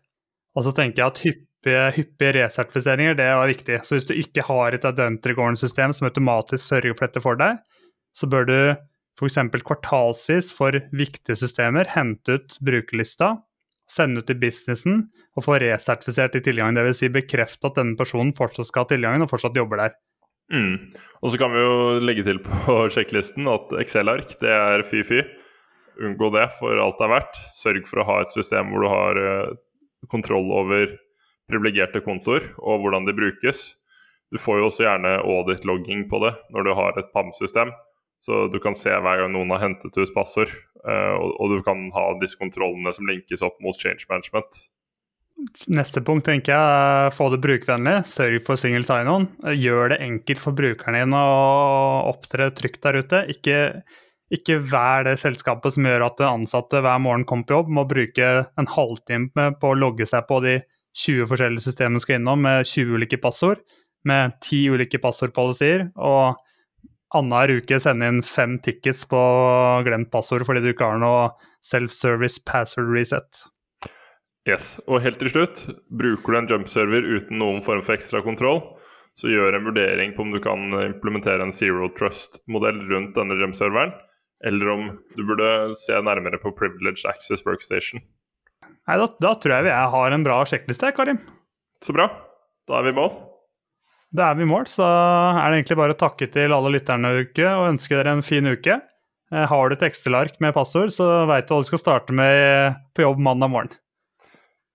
Og 0.57 0.65
så 0.67 0.73
tenker 0.75 1.03
jeg 1.03 1.13
at 1.13 1.23
hyppige, 1.23 1.85
hyppige 1.99 2.35
resertifiseringer 2.41 3.19
det 3.19 3.29
er 3.29 3.53
viktig. 3.53 3.79
Så 3.85 3.99
hvis 3.99 4.09
du 4.09 4.17
ikke 4.17 4.47
har 4.49 4.75
et 4.75 4.87
Adventure-system 4.89 5.95
som 5.95 6.09
automatisk 6.09 6.65
sørger 6.65 6.97
for 6.97 7.07
dette 7.07 7.23
for 7.23 7.39
deg, 7.39 7.61
så 8.17 8.29
bør 8.33 8.49
du 8.49 8.59
f.eks. 9.17 9.39
kvartalsvis 9.61 10.51
for 10.57 10.77
viktige 10.97 11.39
systemer, 11.39 11.89
hente 11.93 12.41
ut 12.41 12.57
brukerlista, 12.65 13.37
sende 13.91 14.23
ut 14.23 14.29
til 14.29 14.39
businessen 14.41 15.07
og 15.37 15.47
få 15.47 15.61
resertifisert 15.63 16.37
i 16.39 16.43
tilgangene. 16.45 16.83
Dvs. 16.83 17.01
Si 17.03 17.11
bekrefte 17.13 17.71
at 17.71 17.79
denne 17.79 17.99
personen 17.99 18.35
fortsatt 18.37 18.71
skal 18.71 18.85
ha 18.85 18.91
tilgangen 18.93 19.25
og 19.27 19.31
fortsatt 19.31 19.59
jobber 19.59 19.83
der. 19.85 19.97
Mm. 20.53 20.93
Og 21.23 21.33
så 21.33 21.41
kan 21.41 21.55
vi 21.55 21.63
jo 21.63 21.77
legge 22.03 22.27
til 22.27 22.41
på 22.45 22.77
sjekklisten 22.95 23.49
at 23.51 23.73
Excel-ark, 23.83 24.37
det 24.43 24.53
er 24.53 24.87
fy-fy. 24.87 25.23
Unngå 25.97 26.29
det 26.35 26.51
for 26.59 26.77
alt 26.83 26.99
det 27.01 27.07
er 27.07 27.15
verdt. 27.15 27.41
Sørg 27.57 27.89
for 27.89 28.03
å 28.03 28.09
ha 28.11 28.21
et 28.23 28.35
system 28.35 28.71
hvor 28.73 28.85
du 28.85 28.91
har 28.93 29.23
uh, 29.23 29.57
kontroll 30.13 30.51
over 30.55 30.93
privilegerte 31.51 32.03
kontoer 32.05 32.51
og 32.59 32.83
hvordan 32.83 33.07
de 33.07 33.15
brukes. 33.17 33.69
Du 34.35 34.39
får 34.43 34.61
jo 34.61 34.69
også 34.69 34.87
gjerne 34.87 35.19
audit-logging 35.23 36.07
på 36.11 36.21
det 36.25 36.35
når 36.55 36.67
du 36.67 36.73
har 36.77 36.99
et 36.99 37.13
PAM-system. 37.15 37.71
Så 38.23 38.47
du 38.53 38.59
kan 38.63 38.77
se 38.79 38.91
hver 38.91 39.21
gang 39.21 39.35
noen 39.35 39.53
har 39.55 39.63
hentet 39.63 39.97
ut 39.97 40.15
passord, 40.15 40.53
uh, 40.87 41.15
og, 41.21 41.53
du 41.53 41.61
kan 41.67 41.89
ha 41.95 42.09
disse 42.21 42.39
kontrollene 42.41 42.93
som 42.95 43.09
linkes 43.09 43.45
opp 43.45 43.61
mot 43.65 43.77
change 43.77 44.09
management. 44.11 44.65
Neste 45.69 46.01
punkt 46.01 46.25
tenker 46.25 46.55
jeg 46.55 46.77
er 47.07 47.13
få 47.13 47.29
det 47.33 47.43
brukervennlig. 47.45 47.99
Sørg 48.09 48.41
for 48.47 48.57
single 48.61 48.87
sign-on. 48.89 49.29
Gjør 49.53 49.93
det 49.93 50.01
enkelt 50.07 50.41
for 50.41 50.57
brukerne 50.57 51.03
dine 51.05 51.21
å 51.21 52.07
opptre 52.09 52.49
trygt 52.57 52.81
der 52.87 53.03
ute. 53.05 53.21
Ikke, 53.35 53.59
ikke 54.33 54.57
vær 54.65 55.05
det 55.05 55.19
selskapet 55.21 55.77
som 55.77 55.87
gjør 55.87 56.07
at 56.09 56.25
ansatte 56.25 56.81
hver 56.81 57.03
morgen 57.05 57.27
kommer 57.29 57.45
på 57.45 57.59
jobb, 57.59 57.75
må 57.77 57.85
bruke 57.89 58.31
en 58.49 58.71
halvtime 58.73 59.51
på 59.61 59.75
å 59.75 59.77
logge 59.77 60.09
seg 60.09 60.25
på 60.31 60.41
de 60.47 60.57
20 60.97 61.29
forskjellige 61.29 61.67
systemene 61.67 62.01
skal 62.01 62.17
innom 62.23 62.41
med 62.47 62.65
20 62.65 62.97
ulike 62.97 63.21
passord, 63.21 63.61
med 64.09 64.33
10 64.41 64.73
ulike 64.73 65.03
passordpolicyer. 65.03 65.91
og 66.01 66.41
annenhver 67.15 67.61
uke 67.61 67.79
sende 67.83 68.09
inn 68.11 68.23
fem 68.27 68.57
tickets 68.63 69.07
på 69.11 69.21
glemt 69.87 70.11
passord 70.15 70.47
fordi 70.49 70.65
du 70.65 70.73
ikke 70.73 70.89
har 70.89 71.03
noe 71.03 71.29
self-service 71.65 72.43
password 72.47 72.91
reset. 72.95 73.47
Yes, 74.47 74.77
og 74.87 75.03
helt 75.03 75.19
til 75.19 75.33
slutt, 75.33 75.65
bruker 75.91 76.33
du 76.35 76.39
en 76.39 76.51
jump-server 76.51 77.07
uten 77.07 77.41
noen 77.41 77.65
form 77.67 77.83
for 77.83 77.97
ekstra 77.97 78.23
kontroll, 78.23 78.61
så 79.19 79.31
gjør 79.33 79.57
en 79.57 79.67
vurdering 79.67 80.13
på 80.15 80.23
om 80.23 80.31
du 80.31 80.39
kan 80.45 80.69
implementere 80.85 81.43
en 81.43 81.55
zero 81.55 81.89
trust-modell 81.99 82.79
rundt 82.91 83.17
denne 83.19 83.39
jump-serveren, 83.41 83.97
eller 84.47 84.71
om 84.71 84.87
du 85.17 85.25
burde 85.27 85.51
se 85.81 85.99
nærmere 85.99 86.39
på 86.39 86.55
privilege 86.55 87.09
access 87.11 87.43
workstation. 87.47 88.05
Nei, 88.87 88.99
da, 89.01 89.09
da 89.19 89.35
tror 89.35 89.57
jeg 89.57 89.67
vi 89.67 89.75
har 89.97 90.15
en 90.15 90.27
bra 90.27 90.43
sjekkliste, 90.47 90.93
Karim. 90.95 91.19
Så 91.83 91.97
bra. 91.97 92.07
Da 92.71 92.79
er 92.79 92.87
vi 92.87 92.95
i 92.95 92.99
mål. 93.01 93.11
Da 94.15 94.31
er 94.31 94.37
vi 94.39 94.47
i 94.47 94.49
mål, 94.49 94.69
så 94.71 94.85
er 94.87 95.51
det 95.51 95.63
egentlig 95.63 95.79
bare 95.81 95.97
å 95.97 95.99
takke 95.99 96.29
til 96.33 96.55
alle 96.55 96.75
lytterne 96.77 97.11
uke 97.25 97.47
og 97.49 97.73
ønske 97.73 97.97
dere 97.99 98.15
en 98.17 98.25
fin 98.27 98.47
uke. 98.47 98.79
Eh, 99.35 99.47
har 99.51 99.69
du 99.69 99.75
et 99.75 99.89
Excel-ark 99.89 100.39
med 100.41 100.55
passord, 100.55 100.93
så 100.95 101.25
veit 101.29 101.49
du 101.49 101.57
hva 101.57 101.65
du 101.65 101.69
skal 101.69 101.83
starte 101.83 102.15
med 102.15 102.79
på 102.95 103.03
jobb 103.03 103.23
mandag 103.27 103.51
morgen. 103.53 103.75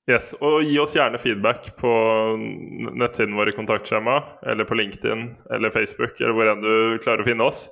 Yes, 0.10 0.32
og 0.44 0.66
gi 0.66 0.76
oss 0.82 0.96
gjerne 0.98 1.20
feedback 1.22 1.70
på 1.80 1.92
nettsiden 2.98 3.38
vår 3.38 3.52
i 3.52 3.56
kontaktskjema, 3.56 4.18
eller 4.50 4.68
på 4.68 4.76
LinkedIn 4.76 5.28
eller 5.54 5.72
Facebook, 5.72 6.18
eller 6.20 6.36
hvor 6.36 6.50
enn 6.52 6.66
du 6.66 6.74
klarer 7.04 7.24
å 7.24 7.28
finne 7.28 7.48
oss. 7.48 7.68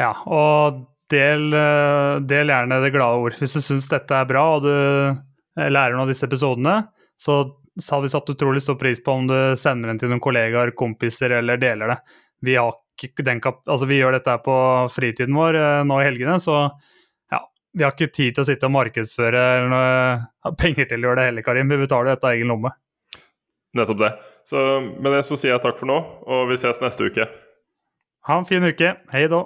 Ja, 0.00 0.10
og 0.26 0.80
del, 1.12 1.52
eh, 1.54 2.20
del 2.24 2.50
gjerne 2.50 2.80
det 2.82 2.94
glade 2.94 3.20
ord. 3.22 3.36
Hvis 3.38 3.54
du 3.54 3.60
syns 3.62 3.86
dette 3.92 4.16
er 4.16 4.26
bra 4.26 4.46
og 4.56 4.64
du 4.64 4.72
eh, 4.74 5.70
lærer 5.70 5.94
noen 5.94 6.08
av 6.08 6.10
disse 6.10 6.26
episodene, 6.26 6.80
så 7.20 7.44
så 7.80 7.96
har 7.96 8.02
vi 8.02 8.08
satt 8.08 8.30
utrolig 8.30 8.62
stor 8.62 8.74
pris 8.74 9.02
på 9.04 9.12
om 9.12 9.26
du 9.26 9.36
sender 9.58 9.90
den 9.90 9.98
til 9.98 10.12
noen 10.12 10.22
kollegaer, 10.22 10.74
kompiser 10.78 11.34
eller 11.40 11.58
deler 11.60 11.94
det. 11.94 11.96
Vi, 12.44 12.56
altså, 12.58 13.86
vi 13.88 13.98
gjør 13.98 14.18
dette 14.18 14.36
på 14.44 14.56
fritiden 14.92 15.34
vår 15.34 15.58
eh, 15.58 15.80
nå 15.88 15.98
i 16.00 16.06
helgene, 16.06 16.36
så 16.42 16.58
ja, 17.32 17.40
vi 17.72 17.86
har 17.86 17.96
ikke 17.96 18.12
tid 18.12 18.36
til 18.36 18.44
å 18.44 18.48
sitte 18.48 18.68
og 18.68 18.76
markedsføre 18.76 19.44
eller 19.56 19.72
noe, 19.72 20.54
penger 20.60 20.90
til 20.90 21.02
å 21.02 21.10
gjøre 21.10 21.22
det 21.22 21.28
heller, 21.30 21.46
Karim. 21.46 21.72
Vi 21.72 21.80
betaler 21.82 22.14
dette 22.14 22.30
av 22.30 22.36
egen 22.36 22.52
lomme. 22.52 22.74
Nettopp 23.74 24.04
det. 24.04 24.12
Så 24.46 24.60
med 24.84 25.10
det 25.10 25.24
så 25.26 25.38
sier 25.40 25.56
jeg 25.56 25.64
takk 25.64 25.80
for 25.80 25.90
nå, 25.90 25.98
og 26.30 26.46
vi 26.52 26.60
ses 26.60 26.82
neste 26.84 27.08
uke. 27.10 27.26
Ha 28.28 28.38
en 28.38 28.46
fin 28.48 28.64
uke. 28.64 28.94
Hei 29.12 29.26
da. 29.32 29.42